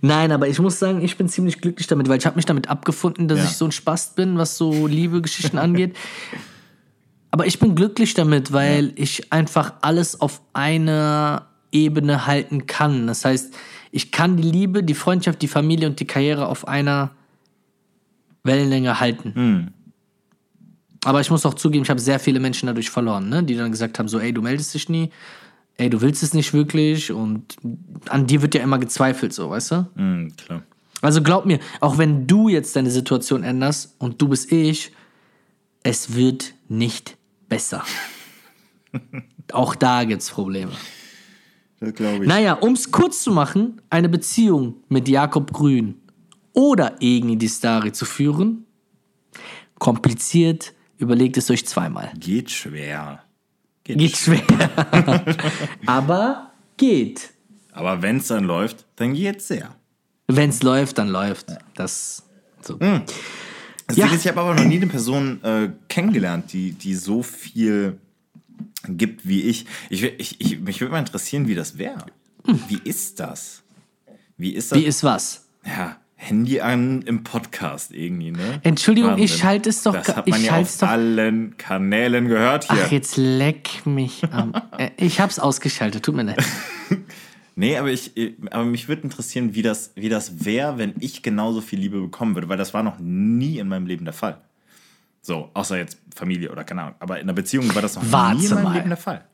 [0.00, 2.68] Nein, aber ich muss sagen, ich bin ziemlich glücklich damit, weil ich habe mich damit
[2.70, 3.44] abgefunden, dass Ja.
[3.44, 5.94] ich so ein Spast bin, was so Liebe-Geschichten angeht.
[7.30, 13.06] Aber ich bin glücklich damit, weil ich einfach alles auf einer Ebene halten kann.
[13.06, 13.52] Das heißt,
[13.90, 17.10] ich kann die Liebe, die Freundschaft, die Familie und die Karriere auf einer
[18.44, 19.72] Wellenlänge halten.
[21.04, 23.42] Aber ich muss auch zugeben, ich habe sehr viele Menschen dadurch verloren, ne?
[23.42, 25.10] die dann gesagt haben, so, ey, du meldest dich nie,
[25.76, 27.56] ey, du willst es nicht wirklich und
[28.08, 29.86] an dir wird ja immer gezweifelt, so, weißt du?
[29.96, 30.62] Mhm, klar.
[31.02, 34.92] Also glaub mir, auch wenn du jetzt deine Situation änderst und du bist ich,
[35.82, 37.18] es wird nicht
[37.48, 37.84] besser.
[39.52, 40.72] auch da gibt's Probleme.
[41.80, 42.28] Das glaube ich.
[42.28, 45.96] Naja, um es kurz zu machen, eine Beziehung mit Jakob Grün
[46.54, 48.64] oder Egni Distari zu führen,
[49.78, 52.12] kompliziert, überlegt es euch zweimal.
[52.18, 53.22] Geht schwer.
[53.82, 54.40] Geht Geht schwer.
[55.86, 57.30] Aber geht.
[57.72, 59.74] Aber wenn es dann läuft, dann geht's sehr.
[60.28, 61.48] Wenn es läuft, dann läuft.
[61.74, 62.22] Das
[62.62, 62.78] so.
[62.78, 64.06] Das Ja.
[64.06, 67.98] Ding ist, ich habe aber noch nie eine Person äh, kennengelernt, die, die so viel
[68.88, 69.66] gibt wie ich.
[69.90, 72.06] ich, ich, ich mich würde mal interessieren, wie das wäre.
[72.68, 73.62] Wie ist das?
[74.38, 74.78] Wie ist das?
[74.78, 75.46] Wie ist was?
[75.66, 78.60] ja, Handy an im Podcast irgendwie, ne?
[78.62, 79.38] Entschuldigung, ich Wahnsinn.
[79.38, 82.82] schalte es doch Das hat man ich ja auf doch- allen Kanälen gehört hier.
[82.86, 84.52] Ach, jetzt leck mich am.
[84.96, 86.42] Ich hab's ausgeschaltet, tut mir leid.
[87.56, 88.10] Nee, aber, ich,
[88.50, 92.34] aber mich würde interessieren, wie das, wie das wäre, wenn ich genauso viel Liebe bekommen
[92.34, 94.40] würde, weil das war noch nie in meinem Leben der Fall.
[95.22, 96.94] So, außer jetzt Familie oder keine Ahnung.
[96.98, 98.74] Aber in einer Beziehung war das noch Warte nie in meinem mal.
[98.74, 99.24] Leben der Fall.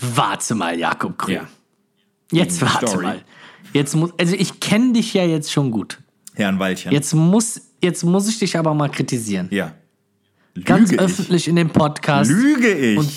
[0.00, 1.34] Warte mal, Jakob Grün.
[1.34, 1.48] Ja.
[2.30, 3.02] Jetzt warte Story.
[3.06, 3.22] mal.
[3.72, 5.98] Jetzt muss, also ich kenne dich ja jetzt schon gut.
[6.34, 6.92] Herrn Waldchen.
[6.92, 9.48] Jetzt muss, jetzt muss ich dich aber mal kritisieren.
[9.50, 9.72] Ja.
[10.54, 10.98] Lüge Ganz ich.
[10.98, 12.30] öffentlich in dem Podcast.
[12.30, 12.98] Lüge ich.
[12.98, 13.10] Und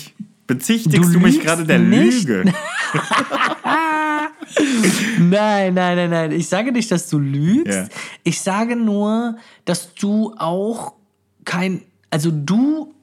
[0.46, 2.26] Bezichtigst du du, mich gerade der nicht?
[2.26, 2.52] Lüge?
[5.18, 6.32] Nein, nein, nein, nein.
[6.32, 7.66] Ich sage nicht, dass du lügst.
[7.74, 7.88] Ja.
[8.24, 10.94] Ich sage nur, dass du auch
[11.44, 11.82] kein.
[12.10, 12.94] Also du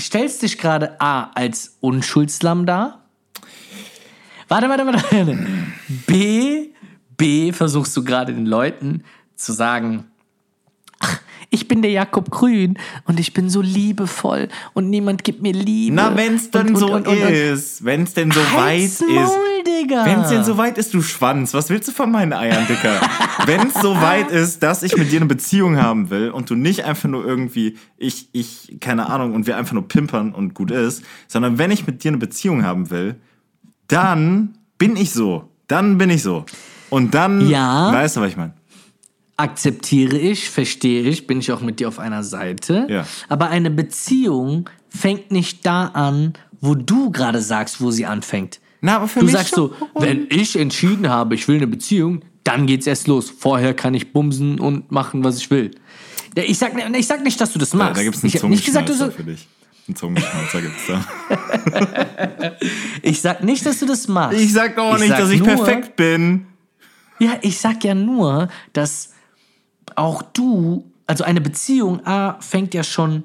[0.00, 3.04] stellst dich gerade A als Unschuldslamm dar.
[4.48, 5.46] Warte, warte, warte.
[6.06, 6.70] B,
[7.16, 9.02] B, versuchst du gerade den Leuten
[9.36, 10.04] zu sagen,
[11.00, 15.52] ach, ich bin der Jakob Grün und ich bin so liebevoll und niemand gibt mir
[15.52, 15.94] Liebe.
[15.94, 17.84] Na, wenn's dann Und- so und- und- ist.
[17.84, 19.08] Wenn's denn so weit Halt's ist.
[19.08, 20.04] Maul, Digga.
[20.04, 23.00] Wenn's denn so weit ist, du Schwanz, was willst du von meinen Eiern, Dicker?
[23.46, 26.84] Wenn's so weit ist, dass ich mit dir eine Beziehung haben will und du nicht
[26.84, 31.04] einfach nur irgendwie, ich, ich, keine Ahnung, und wir einfach nur pimpern und gut ist,
[31.28, 33.16] sondern wenn ich mit dir eine Beziehung haben will,
[33.88, 35.50] dann bin ich so.
[35.68, 36.44] Dann bin ich so.
[36.94, 37.92] Und dann, Ja.
[37.92, 38.52] weißt du, was ich meine?
[39.36, 42.86] akzeptiere ich, verstehe ich, bin ich auch mit dir auf einer Seite.
[42.88, 43.04] Ja.
[43.28, 48.60] Aber eine Beziehung fängt nicht da an, wo du gerade sagst, wo sie anfängt.
[48.80, 52.20] Na, aber für Du mich sagst so, wenn ich entschieden habe, ich will eine Beziehung,
[52.44, 53.28] dann geht's erst los.
[53.28, 55.72] Vorher kann ich bumsen und machen, was ich will.
[56.36, 57.96] Ja, Ich sag, ich sag nicht, dass du das Ja, machst.
[57.96, 59.48] da gibt's einen ich nicht gesagt, du so, für dich.
[59.88, 61.04] Einen Zungenschnalzer gibt's da.
[63.02, 64.38] ich sag nicht, dass du das machst.
[64.38, 66.46] Ich sag doch nicht, sag dass ich nur- perfekt bin.
[67.24, 69.10] Ja, ich sag ja nur, dass
[69.96, 73.24] auch du, also eine Beziehung A, fängt ja schon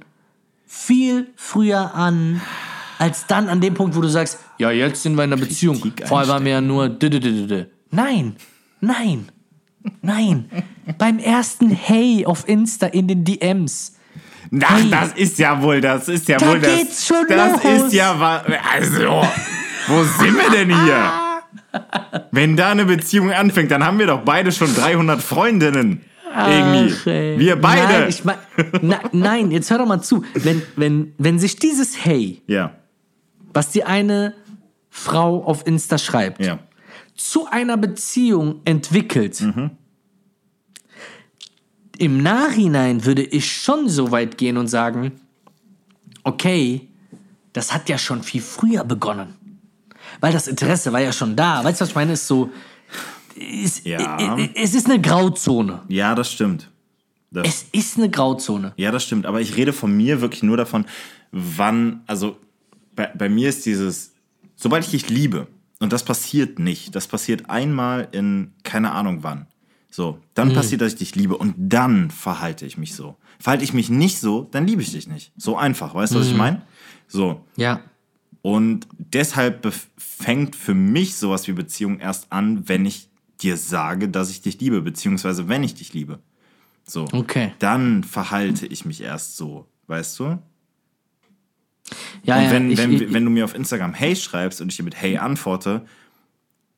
[0.65, 2.41] viel früher an,
[2.97, 5.81] als dann an dem Punkt, wo du sagst, ja, jetzt sind wir in einer Beziehung.
[6.05, 6.89] Vorher waren wir ja nur.
[7.91, 8.35] Nein,
[8.81, 9.29] nein,
[10.01, 10.49] nein.
[10.97, 13.95] Beim ersten Hey auf Insta in den DMs.
[14.63, 14.89] Ach, Hey.
[14.89, 16.75] das ist ja wohl, das ist ja Da wohl das.
[16.77, 17.83] geht's schon das los.
[17.83, 18.43] ist ja wa-
[18.73, 19.23] also,
[19.87, 21.11] wo sind wir denn hier?
[22.31, 26.01] Wenn da eine Beziehung anfängt, dann haben wir doch beide schon 300 Freundinnen.
[26.25, 26.93] Irgendwie.
[26.93, 27.05] Ach,
[27.39, 27.93] wir beide.
[27.93, 28.37] Nein, ich mein,
[28.81, 30.23] na, nein, jetzt hör doch mal zu.
[30.35, 32.75] Wenn, wenn, wenn sich dieses Hey, ja,
[33.53, 34.35] was die eine
[34.89, 36.59] Frau auf Insta schreibt, ja.
[37.15, 39.43] zu einer Beziehung entwickelt.
[41.97, 45.19] Im Nachhinein würde ich schon so weit gehen und sagen,
[46.23, 46.87] okay,
[47.53, 49.35] das hat ja schon viel früher begonnen.
[50.19, 51.63] Weil das Interesse war ja schon da.
[51.63, 52.13] Weißt du, was ich meine?
[52.13, 52.49] Ist so,
[53.35, 54.37] ist, Ja.
[54.55, 55.81] es ist eine Grauzone.
[55.87, 56.69] Ja, das stimmt.
[57.31, 58.73] Das, Es ist eine Grauzone.
[58.75, 59.25] ja, das stimmt.
[59.25, 60.85] Aber ich rede von mir wirklich nur davon,
[61.31, 62.37] wann, also
[62.95, 64.13] bei, bei mir ist dieses,
[64.55, 65.47] sobald ich dich liebe,
[65.79, 69.45] und das passiert nicht, das passiert einmal in keine Ahnung wann.
[69.91, 70.17] So, Mhm.
[70.33, 73.15] dann passiert, dass ich dich liebe und dann verhalte ich mich so.
[73.39, 75.31] Verhalte ich mich nicht so, dann liebe ich dich nicht.
[75.37, 76.21] So einfach, weißt du, Mhm.
[76.21, 76.61] was ich meine?
[77.07, 77.79] So, Ja.
[78.41, 83.09] Und deshalb fängt für mich sowas wie Beziehung erst an, wenn ich
[83.41, 86.19] dir sage, dass ich dich liebe, beziehungsweise wenn ich dich liebe.
[86.85, 87.07] So.
[87.11, 87.53] Okay.
[87.59, 90.23] Dann verhalte ich mich erst so, weißt du?
[92.23, 94.69] Ja, Und ja, wenn, ich, wenn, ich, wenn du mir auf Instagram Hey schreibst und
[94.69, 95.85] ich dir mit Hey antworte,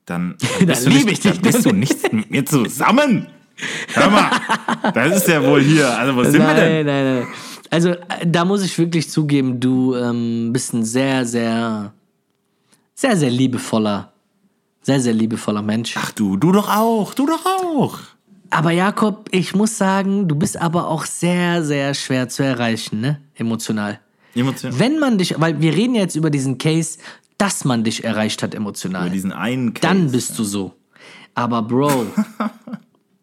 [0.06, 1.40] dann, Dann bist, du liebe nicht, ich dich.
[1.40, 3.26] dann bist du nicht mit mir zusammen.
[3.94, 4.30] Hör mal,
[4.94, 5.88] das ist ja wohl hier.
[5.96, 6.86] Also, wo sind wir denn?
[6.86, 7.26] Nein, nein, nein.
[7.70, 11.92] Also, äh, da muss ich wirklich zugeben, du ähm, bist ein sehr, sehr,
[12.94, 14.12] sehr, sehr liebevoller,
[14.82, 15.94] sehr, sehr liebevoller Mensch.
[15.96, 17.98] Ach du, du doch auch, du doch auch.
[18.50, 23.20] Aber Jakob, ich muss sagen, du bist aber auch sehr, sehr schwer zu erreichen, ne?
[23.34, 23.98] Emotional.
[24.34, 24.78] Emotion.
[24.78, 26.98] Wenn man dich, weil wir reden jetzt über diesen Case,
[27.38, 29.06] dass man dich erreicht hat emotional.
[29.06, 29.86] Über diesen einen Case.
[29.86, 30.74] Dann bist du so.
[31.34, 32.06] Aber Bro,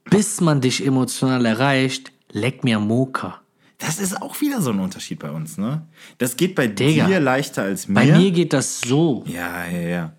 [0.10, 3.42] bis man dich emotional erreicht, leck mir Moka.
[3.78, 5.84] Das ist auch wieder so ein Unterschied bei uns, ne?
[6.18, 7.08] Das geht bei Digga.
[7.08, 7.94] dir leichter als mir.
[7.96, 9.24] Bei mir geht das so.
[9.26, 10.14] Ja, ja, ja.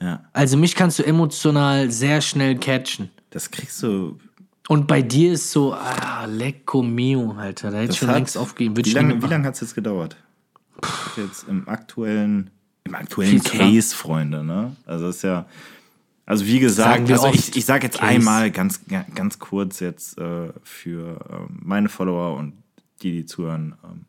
[0.00, 3.10] Ja, Also mich kannst du emotional sehr schnell catchen.
[3.30, 4.18] das kriegst du.
[4.68, 7.70] Und bei dir ist so, ah, lecco mio, Alter.
[7.70, 8.76] Da hätte ich schon längst aufgegeben.
[8.76, 10.16] Wie lange, wie lange hat es jetzt gedauert?
[11.16, 12.50] Jetzt im aktuellen,
[12.84, 13.42] im aktuellen.
[13.42, 14.74] Case, Freunde, ne?
[14.84, 15.46] Also ist ja.
[16.26, 18.10] Also wie gesagt, also oft, ich, ich sage jetzt Case.
[18.10, 18.80] einmal ganz,
[19.14, 22.54] ganz kurz jetzt äh, für ähm, meine Follower und
[23.00, 24.06] die, die zuhören, ähm,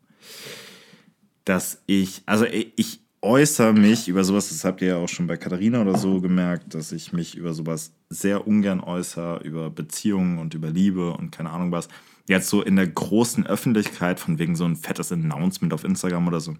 [1.44, 5.28] dass ich, also ich, ich äußere mich über sowas, das habt ihr ja auch schon
[5.28, 10.38] bei Katharina oder so gemerkt, dass ich mich über sowas sehr ungern äußere, über Beziehungen
[10.38, 11.88] und über Liebe und keine Ahnung was.
[12.26, 16.40] Jetzt so in der großen Öffentlichkeit, von wegen so ein fettes Announcement auf Instagram oder
[16.40, 16.56] so.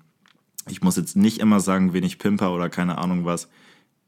[0.68, 3.48] Ich muss jetzt nicht immer sagen, wen ich pimper oder keine Ahnung was.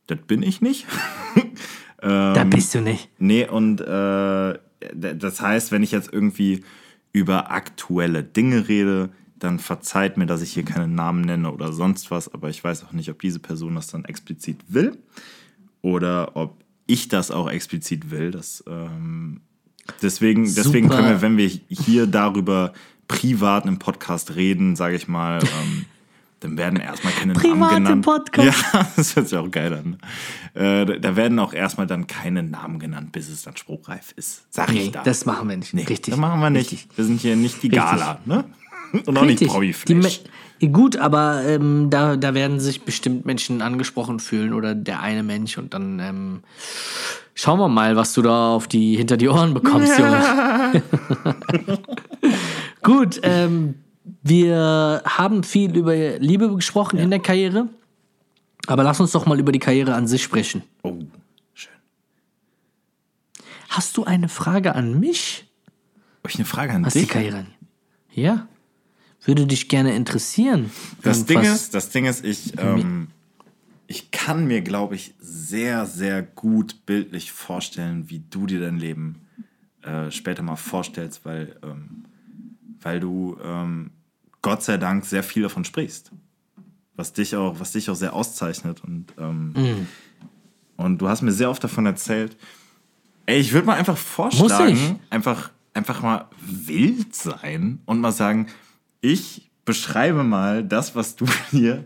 [0.07, 0.87] Das bin ich nicht.
[2.03, 3.11] Da bist du nicht.
[3.19, 4.59] Nee, und äh,
[4.95, 6.65] das heißt, wenn ich jetzt irgendwie
[7.13, 12.11] über aktuelle Dinge rede, dann verzeiht mir, dass ich hier keine Namen nenne oder sonst
[12.11, 14.99] was, aber ich weiß auch nicht, ob diese Person das dann explizit will
[15.83, 18.31] oder ob ich das auch explizit will.
[18.31, 19.41] Das, ähm,
[20.03, 22.73] deswegen, deswegen können wir, wenn wir hier darüber
[23.09, 25.85] privat im Podcast reden, sage ich mal, ähm,
[26.41, 28.05] dann werden erstmal keine Privat Namen genannt.
[28.05, 28.65] Podcast.
[28.73, 29.99] Ja, das hört sich auch geil an.
[30.61, 34.45] Äh, da- werden auch erstmal dann keine Namen genannt, bis es dann spruchreif ist.
[34.51, 35.03] Sag Nee, ich da.
[35.03, 35.75] das machen wir nicht.
[35.75, 36.13] nee, Richtig.
[36.13, 36.73] Das machen wir nicht.
[36.73, 36.89] Richtig.
[36.97, 38.45] Wir sind hier nicht die Gala, ne?
[39.07, 39.49] Und auch nicht Richtig.
[39.49, 40.21] Die Promi-Flash.
[40.73, 45.57] Gut, aber ähm, da, da werden sich bestimmt Menschen angesprochen fühlen oder der eine Mensch
[45.57, 46.41] und dann ähm,
[47.35, 50.83] schauen wir mal, was du da auf die hinter die Ohren bekommst, Junge.
[52.83, 53.77] Gut, ähm,
[54.23, 57.69] wir haben viel über Liebe gesprochen in der Karriere,
[58.67, 60.63] aber lass uns doch mal über die Karriere an sich sprechen.
[60.83, 60.99] Oh,
[61.55, 61.73] schön.
[63.69, 65.47] Hast du eine Frage an mich?
[66.19, 67.09] Habe ich eine Frage an Was die dich?
[67.09, 67.47] Karriere an?
[68.13, 68.47] Ja.
[69.25, 70.71] Würde dich gerne interessieren.
[71.03, 73.09] Das Ding ist, das Ding ist, ich, ähm,
[73.87, 79.27] ich kann mir, glaube ich, sehr, sehr gut bildlich vorstellen, wie du dir dein Leben
[79.83, 82.05] äh, später mal vorstellst, weil, ähm,
[82.81, 83.91] weil du ähm,
[84.43, 86.13] Gott sei Dank sehr viel davon sprichst.
[86.97, 88.83] Was dich auch, was dich auch sehr auszeichnet.
[88.85, 89.87] Und, ähm,
[90.77, 92.37] und du hast mir sehr oft davon erzählt.
[93.27, 98.49] Ey, ich würde mal einfach vorschlagen, einfach, einfach mal wild sein und mal sagen,
[99.01, 101.85] ich beschreibe mal das, was du hier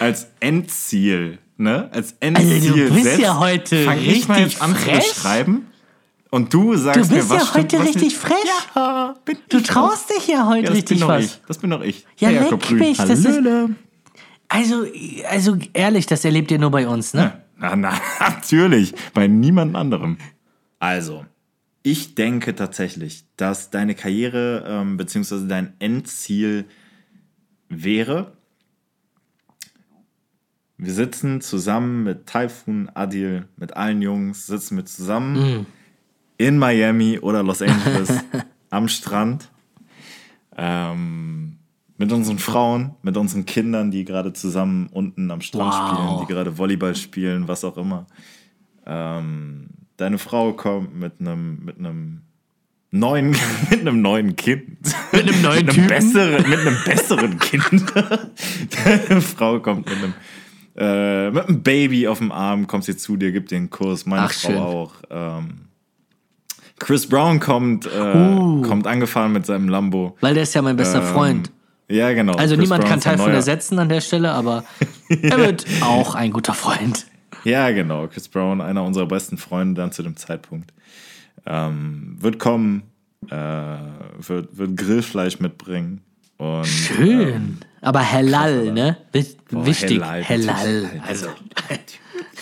[0.00, 1.88] als Endziel, ne?
[1.92, 3.20] Als Endziel Also, du bist setzt.
[3.20, 5.02] ja heute Fang ich mal richtig jetzt an frech.
[5.08, 5.66] zu beschreiben.
[6.34, 8.16] Und du sagst Du bist mir, was ja stimmt, heute was richtig nicht.
[8.16, 8.38] frech.
[8.74, 10.48] Ja, bin Du ich traust dich ja auch.
[10.48, 11.24] heute ja, das richtig bin doch was.
[11.24, 11.40] ich.
[11.46, 12.06] Das bin doch ich.
[12.16, 13.40] Ja, Herr leck mich, das ist-.
[14.48, 14.86] Also,
[15.28, 17.42] also ehrlich, das erlebt ihr nur bei uns, ne?
[17.58, 18.94] Na, na, natürlich.
[19.12, 20.16] Bei niemand anderem.
[20.78, 21.26] Also,
[21.82, 26.64] ich denke tatsächlich, dass deine Karriere ähm, beziehungsweise dein Endziel
[27.68, 28.32] wäre,
[30.78, 35.66] wir sitzen zusammen mit Typhoon, Adil, mit allen Jungs, sitzen wir zusammen
[36.46, 38.12] in Miami oder Los Angeles
[38.70, 39.48] am Strand.
[40.56, 41.56] Ähm,
[41.96, 45.88] mit unseren Frauen, mit unseren Kindern, die gerade zusammen unten am Strand Wow.
[45.88, 48.06] spielen, die gerade Volleyball spielen, was auch immer.
[48.86, 52.22] Ähm, deine Frau kommt mit einem mit einem
[52.90, 53.30] neuen
[53.70, 54.78] mit einem neuen Kind.
[55.12, 57.84] Mit einem neuen mit einem besseren mit einem besseren Kind.
[57.94, 60.14] Deine Frau kommt mit einem
[60.74, 64.06] äh, mit einem Baby auf dem Arm, kommt sie zu dir, gibt dir einen Kuss,
[64.06, 64.58] meine Ach, Frau schön.
[64.58, 64.94] auch.
[65.10, 65.48] Ähm,
[66.84, 68.62] Chris Brown kommt, äh, Uh.
[68.62, 70.16] kommt angefahren mit seinem Lambo.
[70.20, 71.50] Weil der ist ja mein bester Ähm, Freund.
[71.88, 72.32] Ja, genau.
[72.34, 74.64] Also Chris niemand Brown kann Typhoon neuer- ersetzen an der Stelle, aber
[75.08, 77.06] er wird auch ein guter Freund.
[77.44, 78.06] Ja, genau.
[78.08, 80.72] Chris Brown, einer unserer besten Freunde dann zu dem Zeitpunkt.
[81.46, 82.82] Ähm, wird kommen,
[83.30, 83.34] äh,
[84.18, 86.00] wird, wird Grillfleisch mitbringen.
[86.38, 87.58] Und, Schön.
[87.80, 88.96] Aber Hellal, ne?
[89.12, 90.00] Wi- Boah, Wichtig.
[90.02, 90.90] Hellal, Hellal.
[91.06, 91.26] Also,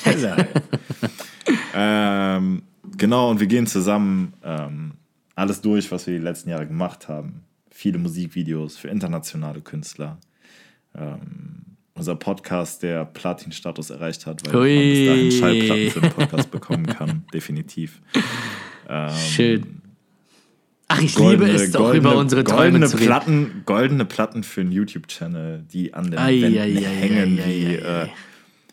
[0.04, 0.48] Hellal.
[1.74, 2.62] ähm,
[3.00, 4.92] genau, und wir gehen zusammen ähm,
[5.34, 7.42] alles durch, was wir die letzten Jahre gemacht haben.
[7.70, 10.18] Viele Musikvideos für internationale Künstler.
[10.94, 11.62] Ähm,
[11.94, 14.74] unser Podcast, der Platin-Status erreicht hat, weil Ui.
[14.74, 18.00] man bis dahin Schallplatten für den Podcast bekommen kann, definitiv.
[19.34, 19.80] schön.
[20.92, 22.96] Ach, ich liebe es doch, über unsere Träume goldene zu.
[22.96, 27.74] Platten, goldene Platten für einen YouTube-Channel, die an den Ei, Wänden ei, hängen ei, wie,
[27.76, 28.08] äh,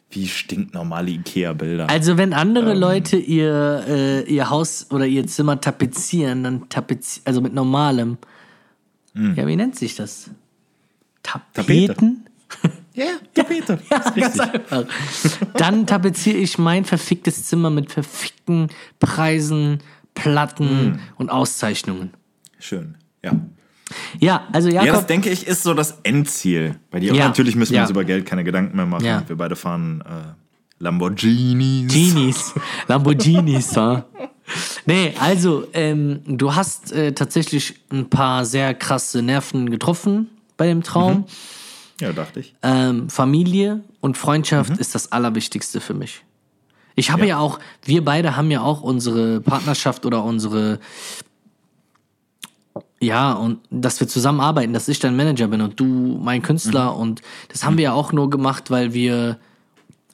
[0.09, 1.89] wie stinknormale Ikea-Bilder.
[1.89, 2.79] Also wenn andere Ähm.
[2.79, 8.17] Leute ihr, äh, ihr Haus oder ihr Zimmer tapezieren, dann tapezieren, also mit normalem.
[9.13, 9.35] Hm.
[9.35, 10.29] Ja, wie nennt sich das?
[11.23, 12.25] Tapeten?
[12.93, 13.79] Ja, Tapete.
[13.91, 14.85] Ja, ganz einfach.
[15.55, 19.79] Dann tapeziere ich mein verficktes Zimmer mit verfickten Preisen,
[20.13, 20.99] Platten Hm.
[21.17, 22.11] und Auszeichnungen.
[22.59, 22.95] Schön.
[23.23, 23.33] Ja.
[24.19, 27.11] Ja, also ja, das Jakob, denke ich ist so das Endziel bei dir.
[27.11, 27.83] Und Ja, natürlich müssen wir ja.
[27.83, 29.05] uns über Geld keine Gedanken mehr machen.
[29.05, 29.23] Ja.
[29.27, 30.33] Wir beide fahren äh,
[30.79, 31.93] Lamborghinis.
[31.93, 32.53] Genies,
[32.87, 34.05] Lamborghinis, ja.
[34.85, 40.83] Nee, also, ähm, du hast äh, tatsächlich ein paar sehr krasse Nerven getroffen bei dem
[40.83, 41.25] Traum.
[41.99, 42.53] Ja, dachte ich.
[42.63, 46.23] Ähm, Familie und Freundschaft ist das Allerwichtigste für mich.
[46.95, 47.27] Ich habe ja.
[47.27, 47.39] Ja.
[47.39, 50.79] auch, wir beide haben ja auch unsere Partnerschaft oder unsere,
[52.99, 55.85] ja, und dass wir zusammenarbeiten, dass ich dein Manager bin und du
[56.21, 59.37] mein Künstler und das haben wir ja auch nur gemacht, weil wir,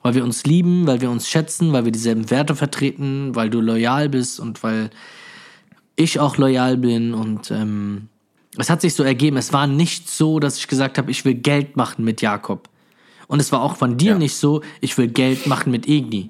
[0.02, 3.62] weil wir uns lieben, weil wir uns schätzen, weil wir dieselben Werte vertreten, weil du
[3.62, 4.90] loyal bist und weil
[5.96, 8.10] ich auch loyal bin und ähm,
[8.58, 9.38] es hat sich so ergeben.
[9.38, 12.70] Es war nicht so, dass ich gesagt habe, ich will Geld machen mit Jakob.
[13.28, 14.18] Und es war auch von dir Ja.
[14.18, 16.30] nicht so, ich will Geld machen mit Igni.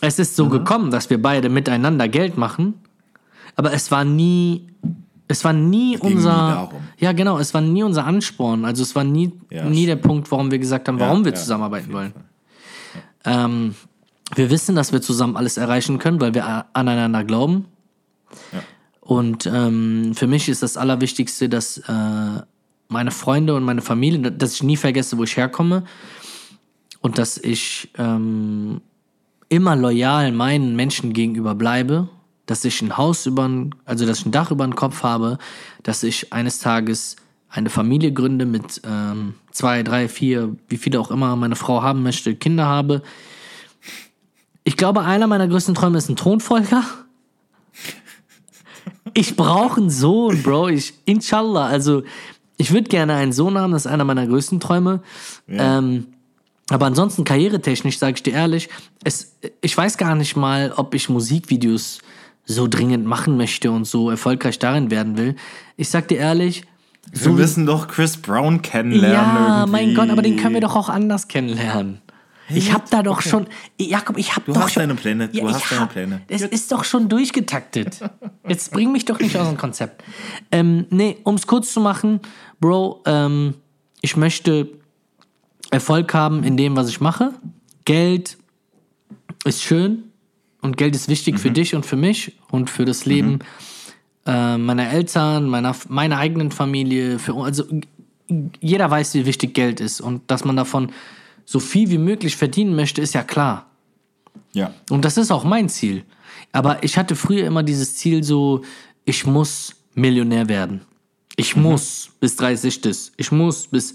[0.00, 2.74] Es ist so gekommen, dass wir beide miteinander Geld machen,
[3.54, 4.66] aber es war nie,
[5.30, 6.80] es war nie nie unser, darum.
[6.98, 8.64] ja genau, es war nie unser Ansporn.
[8.64, 11.32] Also es war nie, Ja, nie der Punkt, warum wir gesagt haben, Ja, warum wir
[11.32, 12.12] ja, zusammenarbeiten wollen.
[13.24, 13.74] Ähm,
[14.34, 17.66] wir wissen, dass wir zusammen alles erreichen können, weil wir aneinander glauben.
[18.52, 18.62] Ja.
[19.00, 22.42] Und ähm, für mich ist das Allerwichtigste, dass äh,
[22.88, 25.84] meine Freunde und meine Familie, dass ich nie vergesse, wo ich herkomme
[27.00, 28.80] und dass ich ähm,
[29.48, 32.08] immer loyal meinen Menschen gegenüber bleibe,
[32.50, 33.48] dass ich ein Haus über,
[33.84, 35.38] also dass ich ein Dach über den Kopf habe,
[35.84, 37.14] dass ich eines Tages
[37.48, 42.02] eine Familie gründe mit ähm, zwei, drei, vier, wie viele auch immer meine Frau haben
[42.02, 43.02] möchte, Kinder habe.
[44.64, 46.82] Ich glaube, einer meiner größten Träume ist ein Thronfolger.
[49.14, 50.70] Ich brauche einen Sohn, Bro.
[50.70, 51.66] Ich, inshallah.
[51.66, 52.02] Also,
[52.56, 55.02] ich würde gerne einen Sohn haben, das ist einer meiner größten Träume.
[55.46, 56.08] Ähm,
[56.68, 58.68] aber ansonsten, karrieretechnisch, sage ich dir ehrlich,
[59.04, 62.00] es, ich weiß gar nicht mal, ob ich Musikvideos
[62.54, 65.36] so dringend machen möchte und so erfolgreich darin werden will.
[65.76, 66.64] Ich sag dir ehrlich,
[67.12, 69.12] Wir müssen doch Chris Brown kennenlernen.
[69.36, 69.70] ja, irgendwie.
[69.72, 72.00] mein Gott, aber den können wir doch auch anders kennenlernen.
[72.52, 73.46] Ich hab da doch schon,
[73.80, 76.22] Jakob, ich hab Du doch hast schon, deine Pläne, du ich hast deine hab- Pläne.
[76.26, 78.00] Es ist doch schon durchgetaktet.
[78.48, 80.02] Jetzt bring mich doch nicht aus dem Konzept.
[80.50, 82.18] Ähm, nee, um es kurz zu machen,
[82.58, 83.54] Bro, ähm,
[84.00, 84.68] ich möchte
[85.70, 87.32] Erfolg haben in dem, was ich mache.
[87.84, 88.36] Geld
[89.44, 90.04] ist schön
[90.60, 91.38] und Geld ist wichtig Mhm.
[91.38, 93.40] für dich und für mich und für das Leben
[94.26, 97.18] äh, meiner Eltern, meiner, meiner eigenen Familie.
[97.18, 97.64] Für, also
[98.60, 100.92] jeder weiß, wie wichtig Geld ist und dass man davon
[101.44, 103.66] so viel wie möglich verdienen möchte, ist ja klar.
[104.52, 104.72] Ja.
[104.88, 106.04] Und das ist auch mein Ziel.
[106.52, 108.62] Aber ich hatte früher immer dieses Ziel so,
[109.04, 110.82] ich muss Millionär werden.
[111.36, 113.12] Ich muss bis 30 das.
[113.16, 113.94] Ich muss bis...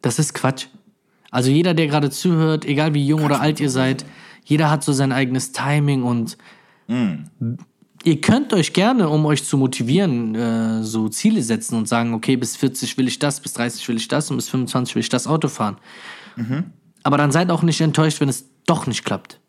[0.00, 0.66] Das ist Quatsch.
[1.30, 4.04] Also jeder, der gerade zuhört, egal wie jung oder alt ihr seid,
[4.44, 6.36] jeder hat so sein eigenes Timing und
[8.04, 12.36] ihr könnt euch gerne, um euch zu motivieren, äh, so Ziele setzen und sagen, okay,
[12.36, 15.08] bis 40 will ich das, bis 30 will ich das und bis 25 will ich
[15.08, 15.76] das Auto fahren.
[17.02, 19.40] Aber dann seid auch nicht enttäuscht, wenn es doch nicht klappt.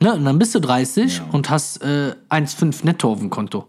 [0.00, 0.14] Ne?
[0.14, 3.66] Und dann bist du 30 und hast äh, 1,5 netto auf dem Konto.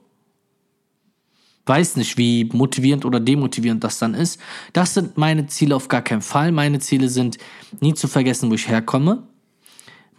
[1.65, 4.39] Weiß nicht, wie motivierend oder demotivierend das dann ist.
[4.74, 6.51] Das sind meine Ziele auf gar keinen Fall.
[6.51, 7.38] Meine Ziele sind,
[7.80, 9.24] nie zu vergessen, wo ich herkomme.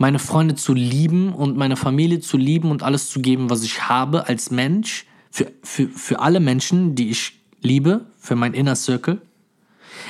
[0.02, 3.88] Meine Freunde zu lieben und meine Familie zu lieben und alles zu geben, was ich
[3.88, 5.06] habe als Mensch.
[5.30, 9.22] Für, für, für alle Menschen, die ich liebe, für mein Inner Circle.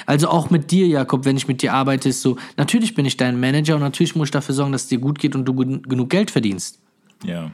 [0.07, 3.18] Also auch mit dir, Jakob, wenn ich mit dir arbeite, ist so, natürlich bin ich
[3.18, 5.55] dein Manager und natürlich muss ich dafür sorgen, dass es dir gut geht und du
[5.55, 6.80] gen- genug Geld verdienst.
[7.24, 7.51] Ja.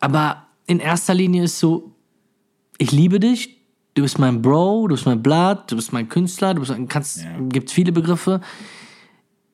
[0.00, 1.92] Aber in erster Linie ist so,
[2.78, 3.56] ich liebe dich,
[3.94, 7.22] du bist mein Bro, du bist mein Blood, du bist mein Künstler, du bist, kannst,
[7.24, 7.30] Ja.
[7.48, 8.40] gibt viele Begriffe.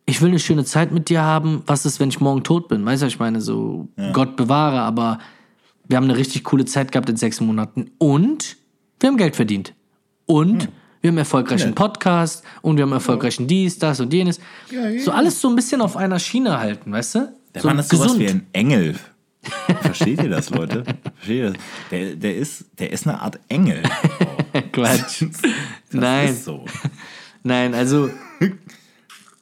[0.06, 1.62] Ich will eine schöne Zeit mit dir haben.
[1.66, 2.84] Was ist, wenn ich morgen tot bin?
[2.86, 5.18] Weißt du, was ich meine, so Gott bewahre, aber
[5.88, 8.56] wir haben eine richtig coole Zeit gehabt in sechs Monaten und
[9.00, 9.74] wir haben Geld verdient.
[10.26, 10.68] Und
[11.00, 14.40] wir haben erfolgreichen Podcast und wir haben erfolgreichen dies, das und jenes.
[15.04, 17.32] So alles so ein bisschen auf einer Schiene halten, weißt du?
[17.54, 18.96] Der so Mann ist sowas wie ein Engel.
[19.80, 20.84] Versteht ihr das, Leute?
[21.14, 21.62] Versteht ihr das?
[21.90, 23.82] Der, der, ist, der ist eine Art Engel.
[24.72, 25.22] Quatsch.
[25.22, 25.42] Das
[25.92, 26.28] Nein.
[26.30, 26.64] ist so.
[27.42, 28.10] Nein, also,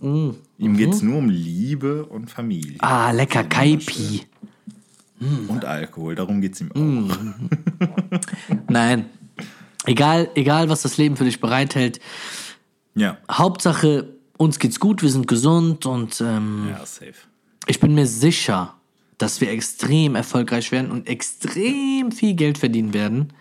[0.01, 2.77] Ihm geht es nur um Liebe und Familie.
[2.81, 4.23] ah, lecker Kaipi.
[5.49, 7.17] Und Alkohol, darum geht es ihm auch.
[8.69, 9.07] Nein.
[9.87, 12.01] Egal, egal, was das Leben für dich bereithält.
[12.95, 13.19] Ja.
[13.31, 17.15] Hauptsache, uns geht's gut, wir sind gesund und ähm, Ja, safe.
[17.67, 18.75] ich bin mir sicher,
[19.19, 23.33] dass wir extrem erfolgreich werden und extrem viel Geld verdienen werden.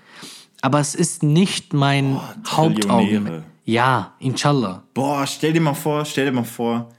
[0.62, 3.44] Aber es ist nicht mein Hauptaugenmerk.
[3.66, 4.84] Ja, inshallah.
[4.94, 6.90] Boah, stell dir mal vor, stell dir mal vor,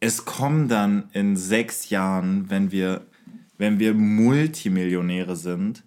[0.00, 3.06] es kommen dann in sechs Jahren, wenn wir,
[3.58, 5.82] wenn wir Multimillionäre sind,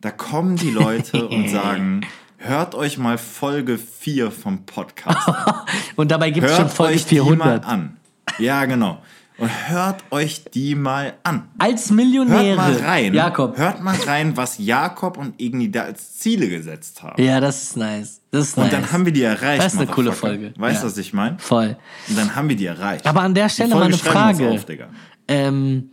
[0.00, 2.02] da kommen die Leute und sagen,
[2.36, 5.54] hört euch mal Folge 4 vom Podcast an.
[5.96, 7.64] Und dabei gibt es schon Folge euch die mal 400.
[7.64, 7.96] an.
[8.38, 9.00] Ja, genau.
[9.36, 11.48] Und hört euch die mal an.
[11.58, 12.56] Als Hört Millionäre.
[12.56, 13.12] mal rein.
[13.14, 13.56] Jakob.
[13.58, 17.20] Hört mal rein, was Jakob und Igni da als Ziele gesetzt haben.
[17.20, 18.20] Ja, das ist nice.
[18.30, 18.72] Das ist Und nice.
[18.72, 19.60] dann haben wir die erreicht.
[19.62, 20.12] Das ist eine coole.
[20.12, 20.52] Folge.
[20.56, 20.90] Weißt du, Ja.
[20.92, 21.38] was ich meine?
[21.40, 21.76] Voll.
[22.08, 23.06] Und dann haben wir die erreicht.
[23.06, 24.50] Aber an der Stelle mal eine Frage.
[24.50, 24.88] Auf, Digga.
[25.26, 25.90] ähm,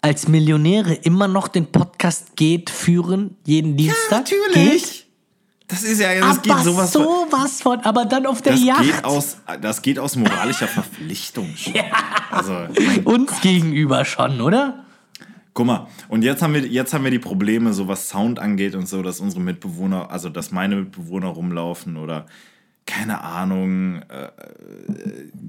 [0.00, 4.24] als Millionäre immer noch den Podcast geht führen, jeden Dienstag?
[4.54, 5.05] Geht?
[5.68, 8.62] Das ist ja, das aber geht sowas von, sowas von, aber dann auf der das
[8.62, 8.82] Yacht.
[8.82, 11.52] geht aus, das geht aus moralischer Verpflichtung.
[11.56, 11.74] schon.
[12.30, 12.56] Also,
[13.04, 14.86] Uns gegenüber schon, oder?
[15.56, 18.74] guck mal, und jetzt haben wir, jetzt haben wir die Probleme, so was Sound angeht
[18.74, 22.26] und so, dass unsere Mitbewohner, also dass meine Mitbewohner rumlaufen oder
[22.86, 24.30] keine Ahnung, äh, äh,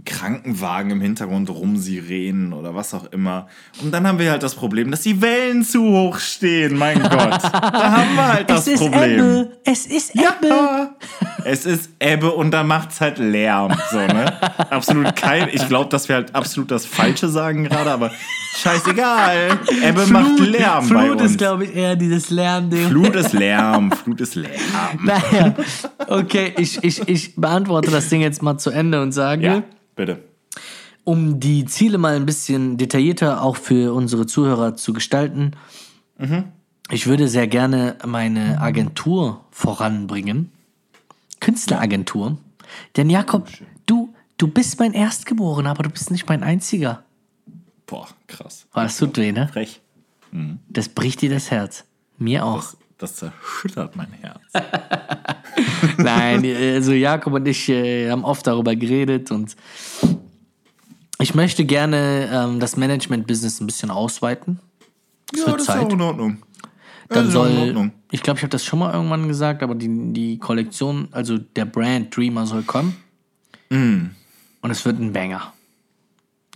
[0.05, 3.47] Krankenwagen im Hintergrund rumsirenen oder was auch immer.
[3.81, 6.77] Und dann haben wir halt das Problem, dass die Wellen zu hoch stehen.
[6.77, 9.19] Mein Gott, da haben wir halt das es ist Problem.
[9.19, 9.51] Ebbe.
[9.63, 10.47] Es ist Ebbe.
[10.47, 10.95] Ja,
[11.45, 13.73] es ist Ebbe und da macht's halt Lärm.
[13.91, 14.41] So, ne?
[14.71, 15.49] Absolut kein.
[15.51, 18.11] Ich glaube, dass wir halt absolut das Falsche sagen gerade, aber
[18.55, 19.59] scheißegal.
[19.83, 21.31] Ebbe macht Lärm bei Flut uns.
[21.31, 22.87] ist, glaube ich, eher dieses Lernding.
[22.87, 24.51] Flut ist Lärm, Flut ist Lärm.
[25.03, 25.53] Naja,
[26.07, 29.63] okay, ich, ich, ich beantworte das Ding jetzt mal zu Ende und sage, Ja,
[29.95, 30.19] bitte.
[31.03, 35.51] um die Ziele mal ein bisschen detaillierter auch für unsere Zuhörer zu gestalten,
[36.89, 40.51] ich würde sehr gerne meine Agentur voranbringen.
[41.39, 42.37] Künstleragentur.
[42.95, 43.49] Denn Jakob,
[43.85, 47.03] du, du bist mein Erstgeborener, aber du bist nicht mein einziger.
[47.85, 48.65] Boah, krass.
[48.73, 49.47] Oh, das tut weh, ne?
[49.51, 49.79] Frech.
[50.69, 51.85] Das bricht dir das Herz.
[52.17, 52.57] Mir auch.
[52.57, 54.41] Das, das zerschüttert mein Herz.
[55.97, 59.55] Nein, also Jakob und ich äh, haben oft darüber geredet und
[61.19, 64.59] ich möchte gerne ähm, das Management-Business ein bisschen ausweiten.
[65.33, 65.91] Es wird Zeit.
[65.91, 66.37] in Ordnung.
[67.09, 67.91] Dann das ist auch in soll, Ordnung.
[68.11, 71.65] ich glaube, ich habe das schon mal irgendwann gesagt, aber die, die Kollektion, also der
[71.65, 72.95] Brand Dreamer soll kommen.
[73.69, 74.07] Mm.
[74.61, 75.53] Und es wird ein Banger.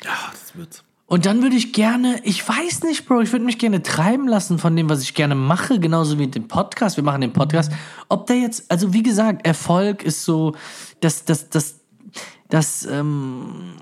[0.03, 0.83] Ja, das wird's.
[1.12, 4.57] Und dann würde ich gerne, ich weiß nicht, Bro, ich würde mich gerne treiben lassen
[4.59, 6.95] von dem, was ich gerne mache, genauso wie den Podcast.
[6.95, 7.70] Wir machen den Podcast.
[8.07, 10.55] Ob der jetzt, also wie gesagt, Erfolg ist so,
[11.01, 11.82] das, das, das,
[12.47, 13.74] das ähm,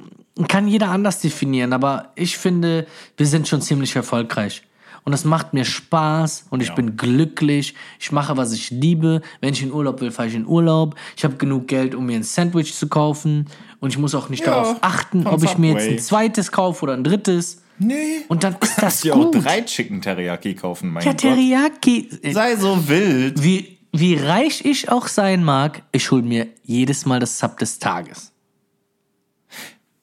[0.47, 4.63] kann jeder anders definieren, aber ich finde, wir sind schon ziemlich erfolgreich.
[5.03, 6.75] Und das macht mir Spaß und ich Ja.
[6.75, 7.73] bin glücklich.
[7.99, 9.21] Ich mache, was ich liebe.
[9.39, 10.95] Wenn ich in Urlaub will, fahre ich in Urlaub.
[11.15, 13.47] Ich habe genug Geld, um mir ein Sandwich zu kaufen.
[13.79, 16.83] Und ich muss auch nicht Ja, darauf achten, ob ich mir jetzt ein zweites kaufe
[16.83, 17.61] oder ein drittes.
[17.77, 18.25] Nee.
[18.27, 19.43] Und dann ist das Kannst dir auch gut.
[19.45, 21.21] drei Chicken Teriyaki kaufen, mein Ja, Gott.
[21.21, 22.09] Teriyaki.
[22.21, 23.41] Äh, Sei so wild.
[23.41, 27.79] Wie, wie reich ich auch sein mag, ich hole mir jedes Mal das Sub des
[27.79, 28.33] Tages.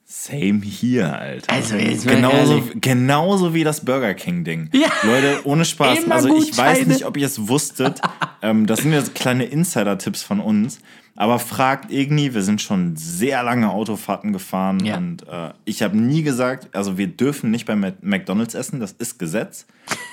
[0.05, 1.53] Same hier, Alter.
[1.53, 2.81] Also, jetzt genauso, ehrlich.
[2.81, 4.69] genauso wie das Burger King-Ding.
[4.73, 4.89] Ja.
[5.03, 6.03] Leute, ohne Spaß.
[6.03, 8.01] Immer Also ich weiß nicht, ob ihr es wusstet.
[8.41, 10.79] ähm, das sind jetzt kleine Insider-Tipps von uns.
[11.19, 14.97] Aber fragt irgendwie, wir sind schon sehr lange Autofahrten gefahren Ja.
[14.97, 19.17] und äh, ich habe nie gesagt, also wir dürfen nicht bei McDonalds essen, das ist
[19.17, 19.65] Gesetz.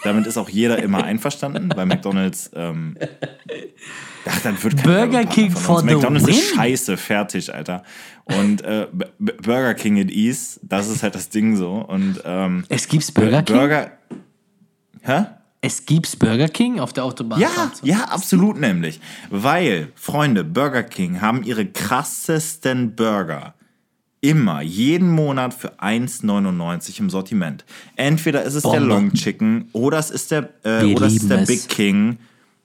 [0.02, 1.68] Damit ist auch jeder immer einverstanden.
[1.68, 2.96] Bei McDonalds, ähm,
[4.26, 7.82] ach, dann wird kein Burger King von for the McDonalds ist scheiße, fertig, Alter.
[8.24, 8.86] Und äh,
[9.18, 11.72] Burger King it is, das ist halt das Ding so.
[11.74, 13.56] Und ähm, Es gibt's Burger King?
[13.56, 13.92] Burger.
[15.02, 15.24] Hä?
[15.64, 17.40] Es gibt's Burger King auf der Autobahn.
[17.40, 19.00] Ja, ja, absolut nämlich.
[19.30, 23.54] Weil, Freunde, Burger King haben ihre krassesten Burger
[24.20, 27.64] immer jeden Monat für 1,99 im Sortiment.
[27.96, 28.84] Entweder ist es der Bombe.
[28.84, 31.48] Long Chicken oder es ist der, äh, oder es ist der es.
[31.48, 32.18] Big King.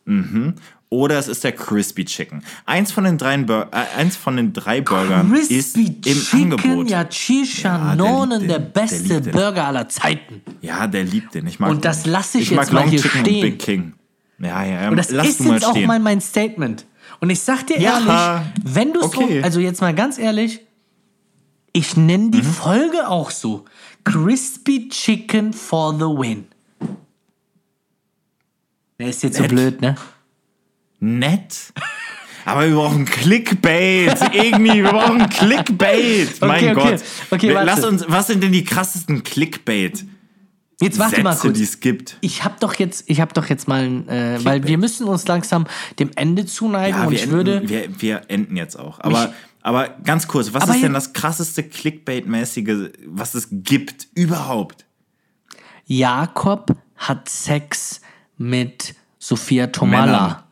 [0.04, 0.56] Mhm.
[0.92, 2.44] Oder es ist der Crispy Chicken.
[2.66, 6.54] Eins von den drei, Bur äh, eins von den drei Burgern ist Crispy im Chicken,
[6.54, 6.90] Angebot.
[6.90, 9.32] ja, Ja, der der, der beste den.
[9.32, 10.42] Burger aller Zeiten.
[10.62, 11.46] Ja, der liebt den.
[11.46, 13.36] Ich mag Und das lasse ich ich jetzt mag mal Long hier Chicken stehen.
[13.36, 13.94] und Big King.
[14.40, 14.90] Ja, ja, ja.
[14.90, 16.86] Und das ist jetzt auch mal mein Statement.
[17.20, 19.40] Und ich sag dir Ja, ehrlich, wenn du okay.
[19.42, 20.62] so, also jetzt mal ganz ehrlich,
[21.72, 22.32] ich nenne Mhm.
[22.32, 23.66] die Folge auch so.
[24.06, 26.48] Crispy Chicken for the win.
[28.98, 29.96] Der ist jetzt so blöd, ne?
[31.00, 31.74] Nett.
[32.46, 34.18] Aber wir brauchen Clickbait.
[34.34, 36.42] Irgendwie, wir brauchen Clickbait.
[36.42, 36.74] Mein okay.
[36.74, 37.04] Gott.
[37.30, 37.66] Okay, warte.
[37.66, 40.06] Lass uns, was sind denn die krassesten Clickbait?
[40.82, 41.58] Jetzt warte mal Sätze, kurz.
[41.58, 42.18] die es gibt.
[42.22, 45.68] Ich habe doch jetzt, ich habe doch jetzt mal, äh, weil wir müssen uns langsam
[46.00, 49.00] dem Ende zuneigen Ja, und wir, ich enden, würde, wir, wir enden jetzt auch.
[49.02, 54.86] Aber, aber ganz kurz, was ist denn das krasseste Clickbait-mäßige, was es gibt überhaupt?
[55.86, 58.00] Jakob hat Sex
[58.38, 60.49] mit Sophia Tomala.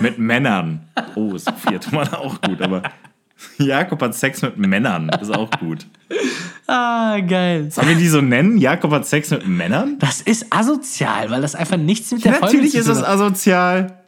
[0.00, 0.88] Mit Männern.
[1.14, 2.82] Oh, Sophia Thomas auch gut, aber
[3.58, 5.08] Jakob hat Sex mit Männern.
[5.20, 5.86] Ist auch gut.
[6.66, 7.70] Ah, geil.
[7.70, 8.58] Sollen wir die so nennen?
[8.58, 9.96] Jakob hat Sex mit Männern?
[9.98, 13.02] Das ist asozial, weil das einfach nichts mit der Folge Natürlich zu ist tun es
[13.02, 13.08] hat.
[13.08, 13.98] asozial.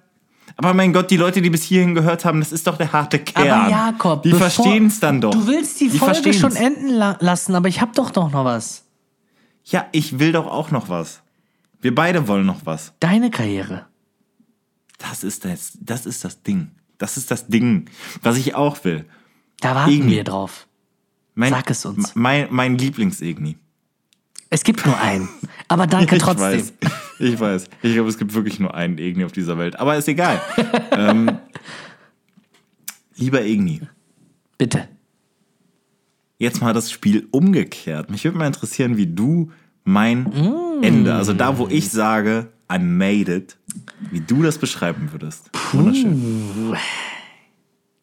[0.57, 3.19] Aber mein Gott, die Leute, die bis hierhin gehört haben, das ist doch der harte
[3.19, 3.49] Kern.
[3.61, 5.31] Aber Jakob, die verstehen es dann doch.
[5.31, 6.37] Du willst die, Folge verstehen's.
[6.39, 8.85] schon enden la lassen, aber ich hab doch doch noch was.
[9.65, 11.23] Ja, ich will doch auch noch was.
[11.81, 12.93] Wir beide wollen noch was.
[13.01, 13.87] Deine Karriere.
[15.01, 16.71] Das ist das, das ist das Ding.
[16.99, 17.87] Das ist das Ding,
[18.23, 19.07] was ich auch will.
[19.61, 20.11] Da warten Igni.
[20.13, 20.67] wir drauf.
[21.35, 22.15] Mein, Sag es uns.
[22.15, 23.57] Mein, mein Lieblings-Igni.
[24.51, 25.29] Es gibt nur einen.
[25.69, 26.43] Aber danke Ich trotzdem.
[26.43, 26.73] weiß.
[27.19, 27.65] Ich weiß.
[27.83, 29.79] Ich glaube, es gibt wirklich nur einen Igni auf dieser Welt.
[29.79, 30.41] Aber ist egal.
[30.93, 31.39] ähm,
[33.17, 33.83] lieber Igni,
[34.59, 34.89] Bitte.
[36.39, 38.11] jetzt mal das Spiel umgekehrt.
[38.11, 39.51] Mich würde mal interessieren, wie du
[39.85, 40.83] mein Mm.
[40.83, 43.57] Ende, also da, wo ich sage, I made it,
[44.11, 45.51] wie du das beschreiben würdest.
[45.73, 46.77] Wunderschön.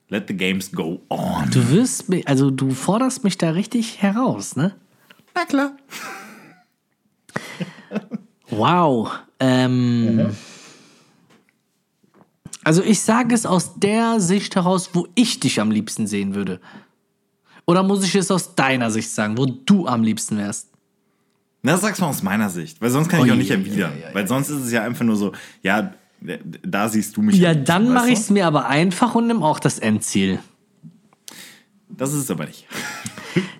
[0.09, 1.49] Let the games go on.
[1.51, 4.75] Du wirst mich, also du forderst mich da richtig heraus, ne?
[5.35, 5.73] Na klar.
[8.49, 9.11] Wow.
[9.39, 10.29] Ähm,
[12.63, 16.59] also ich sage es aus der Sicht heraus, wo ich dich am liebsten sehen würde.
[17.65, 20.69] Oder muss ich es aus deiner Sicht sagen, wo du am liebsten wärst?
[21.67, 23.91] Na, sag's mal aus meiner Sicht, weil sonst kann ich auch nicht erwidern.
[24.13, 25.91] Weil sonst ist es ja einfach nur so, ja,
[26.63, 27.35] da siehst du mich.
[27.35, 30.39] Ja, am liebsten, dann mache ich es mir aber einfach und nimm auch das Endziel.
[31.89, 32.65] Das ist es aber nicht.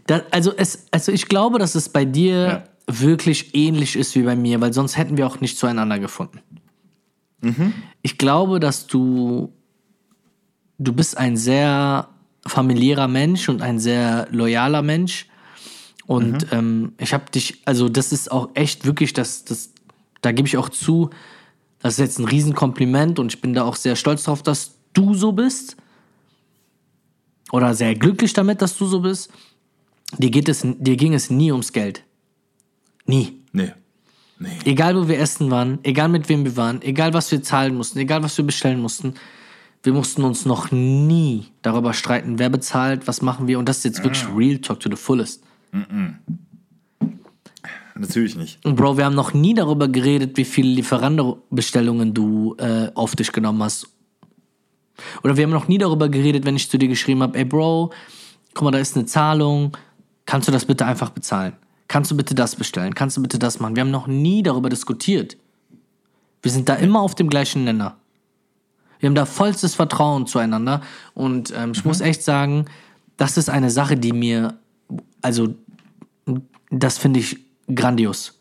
[0.06, 2.64] Da, also, es, also ich glaube, dass es bei dir Ja.
[2.88, 6.40] wirklich ähnlich ist wie bei mir, weil sonst hätten wir auch nicht zueinander gefunden.
[7.42, 7.74] Mhm.
[8.04, 9.52] Ich glaube, dass du
[10.80, 12.08] du bist ein sehr
[12.46, 15.28] familiärer Mensch und ein sehr loyaler Mensch.
[16.08, 19.72] Und ähm, ich habe dich, also das ist auch echt wirklich, das, das,
[20.22, 21.10] da gebe ich auch zu,
[21.80, 25.14] das ist jetzt ein Riesenkompliment und ich bin da auch sehr stolz drauf, dass du
[25.14, 25.76] so bist.
[27.52, 29.32] Oder sehr glücklich damit, dass du so bist.
[30.18, 32.04] Dir, geht es, dir ging es nie ums Geld.
[33.06, 33.42] Nie.
[33.52, 33.74] Nee.
[34.40, 34.50] Nee.
[34.66, 38.00] Egal, wo wir essen waren, egal mit wem wir waren, egal, was wir zahlen mussten,
[38.00, 39.16] egal, was wir bestellen mussten,
[39.84, 43.60] wir mussten uns noch nie darüber streiten, wer bezahlt, was machen wir.
[43.60, 45.44] Und das ist jetzt wirklich Real Talk to the fullest.
[47.96, 48.64] Natürlich nicht.
[48.66, 53.32] Und Bro, wir haben noch nie darüber geredet, wie viele Lieferando-Bestellungen du äh, auf dich
[53.32, 53.90] genommen hast.
[55.24, 57.92] Oder wir haben noch nie darüber geredet, wenn ich zu dir geschrieben habe, ey Bro,
[58.54, 59.76] guck mal, da ist eine Zahlung,
[60.26, 61.54] kannst du das bitte einfach bezahlen?
[61.88, 62.94] Kannst du bitte das bestellen?
[62.94, 63.76] Kannst du bitte das machen?
[63.76, 65.38] Wir haben noch nie darüber diskutiert.
[66.42, 67.98] Wir sind da immer auf dem gleichen Nenner.
[69.00, 70.82] Wir haben da vollstes Vertrauen zueinander.
[71.14, 72.66] Und ähm, ich muss echt sagen,
[73.16, 74.60] das ist eine Sache, die mir,
[75.22, 75.56] also,
[76.70, 77.38] das finde ich
[77.74, 78.40] grandios.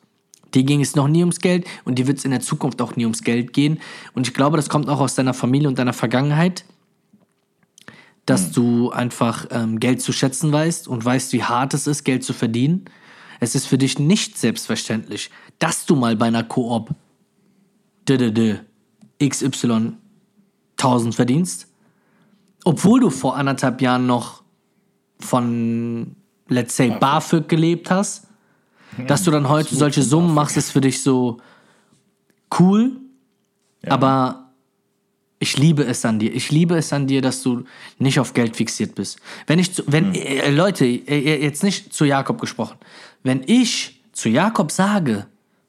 [0.55, 2.97] Die ging es noch nie ums Geld und die wird es in der Zukunft auch
[2.97, 3.81] nie ums Geld gehen.
[4.15, 6.65] Und ich glaube, das kommt auch aus deiner Familie und deiner Vergangenheit,
[8.25, 12.25] dass du einfach ähm, Geld zu schätzen weißt und weißt, wie hart es ist, Geld
[12.25, 12.87] zu verdienen.
[13.39, 16.91] Es ist für dich nicht selbstverständlich, dass du mal bei einer Koop
[18.09, 19.93] XY
[20.79, 21.69] 1000 verdienst,
[22.65, 24.43] obwohl du vor anderthalb Jahren noch
[25.19, 26.17] von,
[26.49, 28.27] let's say, BAföG gelebt hast,
[29.07, 31.39] dass du dann heute solche Summen machst, ist für dich so
[32.59, 32.93] cool,
[33.87, 34.47] aber
[35.39, 36.35] ich liebe es an dir.
[36.35, 37.65] Ich liebe es an dir, dass du
[37.99, 39.19] nicht auf Geld fixiert bist.
[39.47, 42.79] Wenn ich, zu, wenn, äh, Leute, äh, jetzt nicht zu Jakob gesprochen,
[43.23, 45.27] wenn ich zu Jakob sage,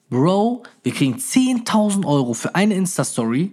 [0.09, 3.51] Bro, wir kriegen 10.000 Euro für eine Insta-Story,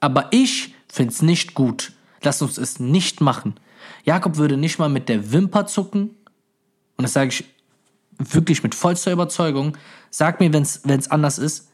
[0.00, 1.92] aber ich finde es nicht gut.
[2.22, 3.54] Lass uns es nicht machen.
[4.04, 6.10] Jakob würde nicht mal mit der Wimper zucken.
[6.96, 7.44] Und das sage ich
[8.18, 9.76] wirklich mit vollster Überzeugung.
[10.10, 11.68] Sag mir, wenn es anders ist.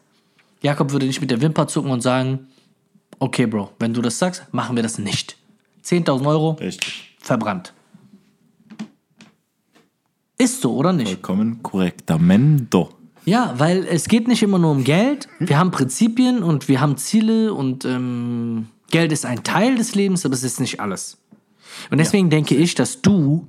[0.62, 2.48] Jakob würde nicht mit der Wimper zucken und sagen,
[3.18, 5.36] okay, Bro, wenn du das sagst, machen wir das nicht.
[5.84, 7.16] 10.000 Euro Richtig.
[7.20, 7.72] verbrannt.
[10.38, 11.08] Ist so, oder nicht?
[11.08, 12.90] Vollkommen korrektamento.
[13.26, 15.28] Ja, weil es geht nicht immer nur um Geld.
[15.38, 20.24] Wir haben Prinzipien und wir haben Ziele und ähm, Geld ist ein Teil des Lebens,
[20.24, 21.18] aber es ist nicht alles.
[21.90, 23.46] Und deswegen denke ich, dass du,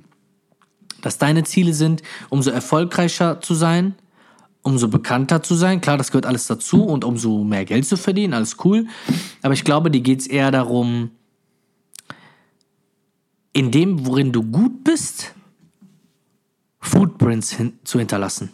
[1.02, 3.94] dass deine Ziele sind, umso erfolgreicher zu sein,
[4.62, 5.80] umso bekannter zu sein.
[5.80, 8.86] Klar, das gehört alles dazu und umso mehr Geld zu verdienen, alles cool.
[9.42, 11.10] Aber ich glaube, dir geht es eher darum,
[13.52, 15.34] in dem, worin du gut bist,
[16.80, 18.50] Footprints hin zu hinterlassen.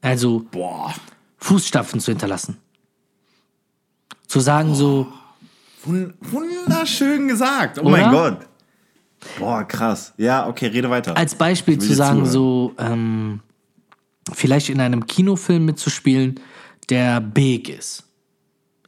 [0.00, 0.94] Also Boah.
[1.38, 2.56] Fußstapfen zu hinterlassen.
[4.28, 5.06] Zu sagen so,
[5.84, 7.78] Wun- Wunderschön gesagt.
[7.78, 7.90] Oh Oder?
[7.90, 8.46] mein Gott.
[9.38, 10.14] Boah, krass.
[10.16, 11.16] Ja, okay, rede weiter.
[11.16, 12.32] als Beispiel zu sagen zuhören.
[12.32, 13.40] so, ähm,
[14.32, 16.40] vielleicht in einem Kinofilm mitzuspielen,
[16.88, 18.04] der big ist.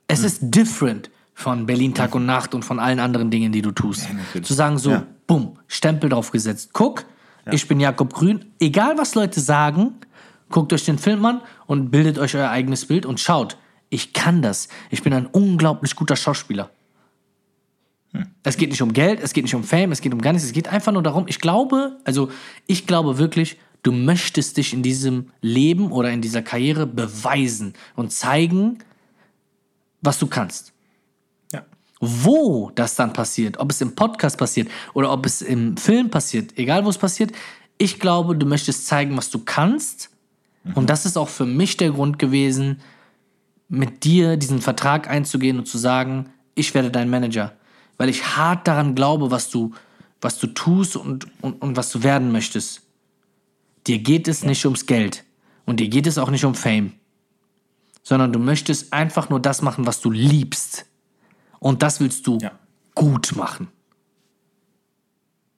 [0.08, 0.26] Es Hm.
[0.26, 4.08] ist different von Berlin Tag und Nacht und von allen anderen Dingen, die du tust.
[4.12, 4.46] natürlich.
[4.46, 5.06] zu sagen so, Ja.
[5.26, 6.70] bumm, Stempel draufgesetzt.
[6.72, 7.04] Guck,
[7.50, 8.44] ich bin Jakob Grün.
[8.60, 9.94] Egal was Leute sagen,
[10.50, 13.56] guckt euch den Film an und bildet euch euer eigenes Bild und schaut,
[13.88, 14.68] ich kann das.
[14.90, 16.70] Ich bin ein unglaublich guter Schauspieler.
[18.42, 20.46] Es geht nicht um Geld, es geht nicht um Fame, es geht um gar nichts.
[20.46, 22.30] Es geht einfach nur darum, ich glaube, also
[22.66, 28.12] ich glaube wirklich, du möchtest dich in diesem Leben oder in dieser Karriere beweisen und
[28.12, 28.78] zeigen,
[30.02, 30.72] was du kannst.
[31.52, 31.64] Ja.
[32.00, 36.58] Wo das dann passiert, ob es im Podcast passiert oder ob es im Film passiert,
[36.58, 37.32] egal wo es passiert,
[37.78, 40.10] ich glaube, du möchtest zeigen, was du kannst.
[40.74, 42.80] Und das ist auch für mich der Grund gewesen,
[43.68, 47.56] mit dir diesen Vertrag einzugehen und zu sagen, ich werde dein Manager.
[48.02, 49.76] Weil ich hart daran glaube, was du,
[50.20, 52.82] was du tust und, und, und was du werden möchtest.
[53.86, 55.22] Dir geht es nicht ums Geld.
[55.66, 56.94] Und dir geht es auch nicht um Fame.
[58.02, 60.84] Sondern du möchtest einfach nur das machen, was du liebst.
[61.60, 62.58] Und das willst du Ja.
[62.96, 63.68] gut machen.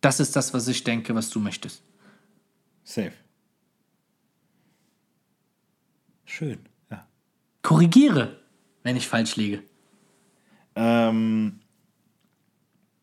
[0.02, 1.82] Das ist das, was ich denke, was du möchtest.
[2.82, 3.14] Safe.
[6.26, 6.58] Schön.
[6.90, 7.06] Ja.
[7.62, 8.38] Korrigiere,
[8.82, 9.62] wenn ich falsch liege.
[10.76, 11.60] Ähm,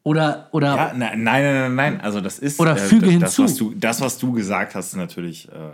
[0.03, 2.01] Oder, oder ja, na, nein, nein, nein, nein.
[2.01, 3.43] Also das ist Oder füge das, hinzu.
[3.43, 5.71] was du, das, was du gesagt hast, ist natürlich, äh,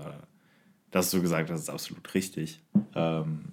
[0.91, 2.61] das, was du gesagt hast, ist absolut richtig.
[2.93, 3.45] Ähm,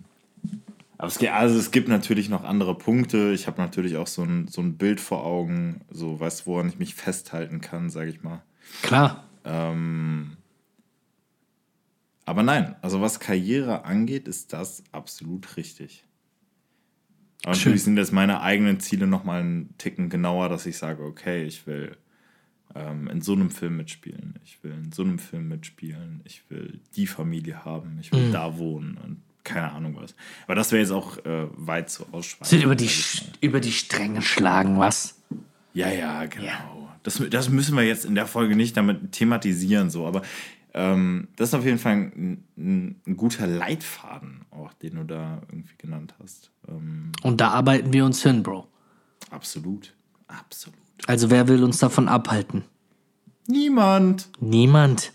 [0.99, 3.33] aber es, also es gibt natürlich noch andere Punkte.
[3.33, 6.79] Ich habe natürlich auch so ein, so ein Bild vor Augen, so weißt woran ich
[6.79, 8.43] mich festhalten kann, sage ich mal.
[8.83, 9.25] klar.
[12.27, 16.05] Aber nein, also was Karriere angeht, ist das absolut richtig.
[17.45, 17.61] Aber Schön.
[17.71, 21.67] natürlich sind jetzt meine eigenen Ziele nochmal einen Ticken genauer, dass ich sage, okay, ich
[21.67, 21.97] will
[22.75, 26.81] ähm, in so einem Film mitspielen, ich will in so einem Film mitspielen, ich will
[26.97, 28.17] die Familie haben, ich Mhm.
[28.17, 30.15] will da wohnen und keine Ahnung was.
[30.47, 32.47] Aber das wäre jetzt auch äh, weit zu ausschweifen.
[32.47, 32.89] Sind über die,
[33.43, 35.21] über die Stränge schlagen, was?
[35.75, 36.89] Ja, ja, genau.
[37.03, 40.23] Das, das müssen wir jetzt in der Folge nicht damit thematisieren, so, aber
[40.73, 45.43] ähm, das ist auf jeden Fall ein, ein, ein guter Leitfaden, auch den du da
[45.51, 46.51] irgendwie genannt hast.
[46.69, 48.67] Ähm, Und da arbeiten wir uns hin, Bro.
[49.31, 49.93] absolut.
[50.27, 50.79] Absolut.
[51.07, 52.65] Also wer will uns davon abhalten?
[53.47, 54.29] Niemand.
[54.41, 55.13] Niemand.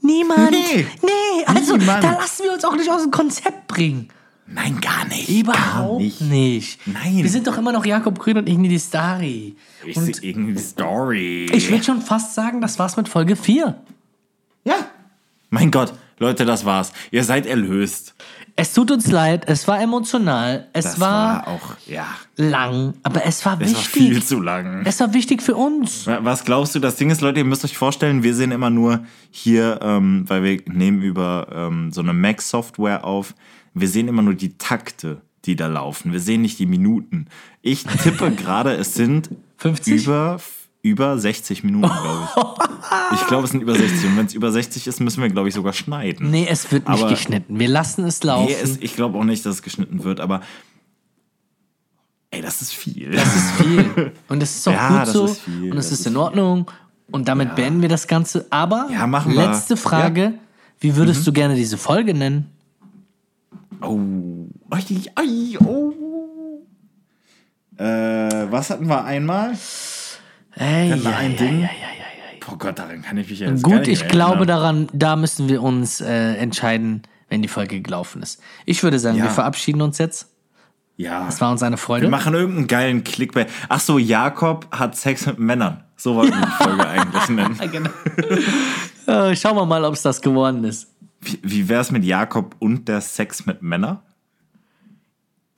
[0.00, 0.50] Niemand.
[0.50, 0.86] Nee.
[1.02, 2.02] Nee, also Niemand.
[2.04, 4.08] da lassen wir uns auch nicht aus dem Konzept bringen.
[4.46, 5.28] Nein, gar nicht.
[5.28, 6.20] Überhaupt gar nicht.
[6.20, 6.86] nicht.
[6.86, 7.16] Nein.
[7.16, 9.56] Wir sind doch immer noch Jakob Grün und Igni die Stari.
[9.84, 11.46] Ich Und irgendwie die Story.
[11.52, 13.80] ich würde schon fast sagen, das war's mit Folge 4.
[14.64, 14.74] ja.
[15.48, 16.92] Mein Gott, Leute, das war's.
[17.12, 18.14] Ihr seid erlöst.
[18.58, 23.24] Es tut uns leid, es war emotional, es Das war, war, auch, ja, lang, aber
[23.26, 23.86] es war es war wichtig.
[23.92, 24.80] viel zu lang.
[24.86, 26.06] es war wichtig für uns.
[26.06, 26.78] Was glaubst du?
[26.78, 30.42] Das Ding ist, Leute, ihr müsst euch vorstellen, wir sehen immer nur hier, ähm, weil
[30.42, 33.34] wir nehmen über ähm, so eine Mac-Software auf,
[33.74, 36.12] wir sehen immer nur die Takte, die da laufen.
[36.12, 37.26] Wir sehen nicht die Minuten.
[37.60, 39.28] Ich tippe gerade, es sind
[39.58, 40.04] 50?
[40.04, 40.40] über,
[40.86, 42.42] über 60 Minuten, glaube ich.
[43.14, 44.04] Ich glaube, es sind über 60.
[44.10, 46.30] Und wenn es über 60 ist, müssen wir, glaube ich, sogar schneiden.
[46.30, 47.58] Nee, es wird nicht Aber- geschnitten.
[47.58, 48.46] Wir lassen es laufen.
[48.46, 50.40] Nee, es, ich glaube auch nicht, dass es geschnitten wird, aber
[52.30, 53.10] ey, das ist viel.
[53.10, 54.12] Das ist viel.
[54.28, 55.22] Und es ist auch Ja, gut so.
[55.24, 55.40] und es
[55.74, 56.20] das ist ist in viel.
[56.20, 56.70] Ordnung.
[57.10, 58.46] Und damit beenden wir das Ganze.
[58.50, 59.46] Aber Ja, machen wir.
[59.48, 60.34] letzte Frage.
[60.80, 62.50] Wie würdest du gerne diese Folge nennen?
[63.82, 63.98] Oh.
[64.70, 64.82] Ai,
[65.16, 65.92] ai, oh.
[67.78, 69.56] Äh, was hatten wir einmal?
[70.56, 71.60] Ey, wir ja, ein ja, Ding?
[71.62, 71.68] ja.
[72.50, 74.46] Oh Gott, daran kann ich mich jetzt Gut, ich glaube erinnern.
[74.46, 78.40] daran, da müssen wir uns äh, entscheiden, wenn die Folge gelaufen ist.
[78.66, 80.28] Ich würde sagen, wir verabschieden uns jetzt.
[80.96, 81.26] Ja.
[81.28, 82.08] Es war uns eine Wir Freude.
[82.08, 83.48] machen irgendeinen geilen Clickbait.
[83.68, 85.82] Ach so, Jakob hat Sex mit Männern.
[85.96, 87.58] So wollten wir die Folge eigentlich nennen.
[87.72, 87.90] Genau.
[89.06, 90.88] Äh, schauen wir mal, ob es das geworden ist.
[91.20, 93.98] Wie, wie wär's mit Jakob und der Sex mit Männern?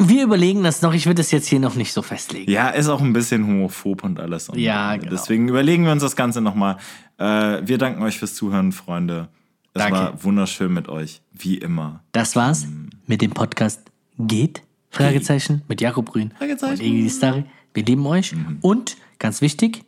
[0.01, 0.94] Wir überlegen das noch.
[0.94, 2.51] Ich würde es jetzt hier noch nicht so festlegen.
[2.51, 4.49] Ja, ist auch ein bisschen homophob und alles.
[4.49, 5.11] Und Ja, äh, genau.
[5.11, 6.76] Deswegen überlegen wir uns das Ganze nochmal.
[7.18, 9.28] Äh, wir danken euch fürs Zuhören, Freunde.
[9.74, 9.99] Es Danke.
[9.99, 12.03] war wunderschön mit euch, wie immer.
[12.12, 12.88] Das war's Mm.
[13.07, 13.82] mit dem Podcast
[14.18, 14.62] Geht?
[14.90, 16.72] Fragezeichen mit Jakob Grün Fragezeichen.
[16.80, 17.44] und Iggy Starry.
[17.74, 18.34] Wir lieben euch.
[18.62, 19.84] Und ganz wichtig,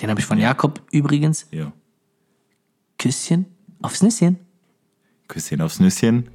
[0.00, 1.46] den habe ich von Jakob übrigens.
[1.50, 1.72] Ja.
[2.98, 3.46] Küsschen
[3.80, 4.38] aufs Nüsschen.
[5.28, 6.28] Küsschen aufs Nüsschen.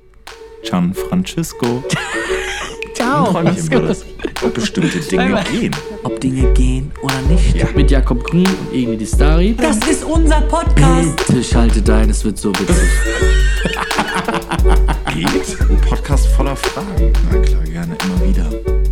[0.64, 1.84] Gian Francisco.
[3.08, 3.90] Immer, gut.
[3.90, 4.06] dass
[4.44, 5.76] ob bestimmte Dinge gehen.
[6.04, 7.76] Ob Dinge gehen oder nicht.
[7.76, 9.56] Mit Jakob Grün und Iggy Starry.
[9.56, 11.16] Das ist unser Podcast.
[11.28, 12.90] Bitte schaltet ein, es wird so witzig.
[15.14, 15.62] Geht?
[15.70, 17.14] Ein Podcast voller Fragen.
[17.32, 18.87] Na klar, gerne immer wieder.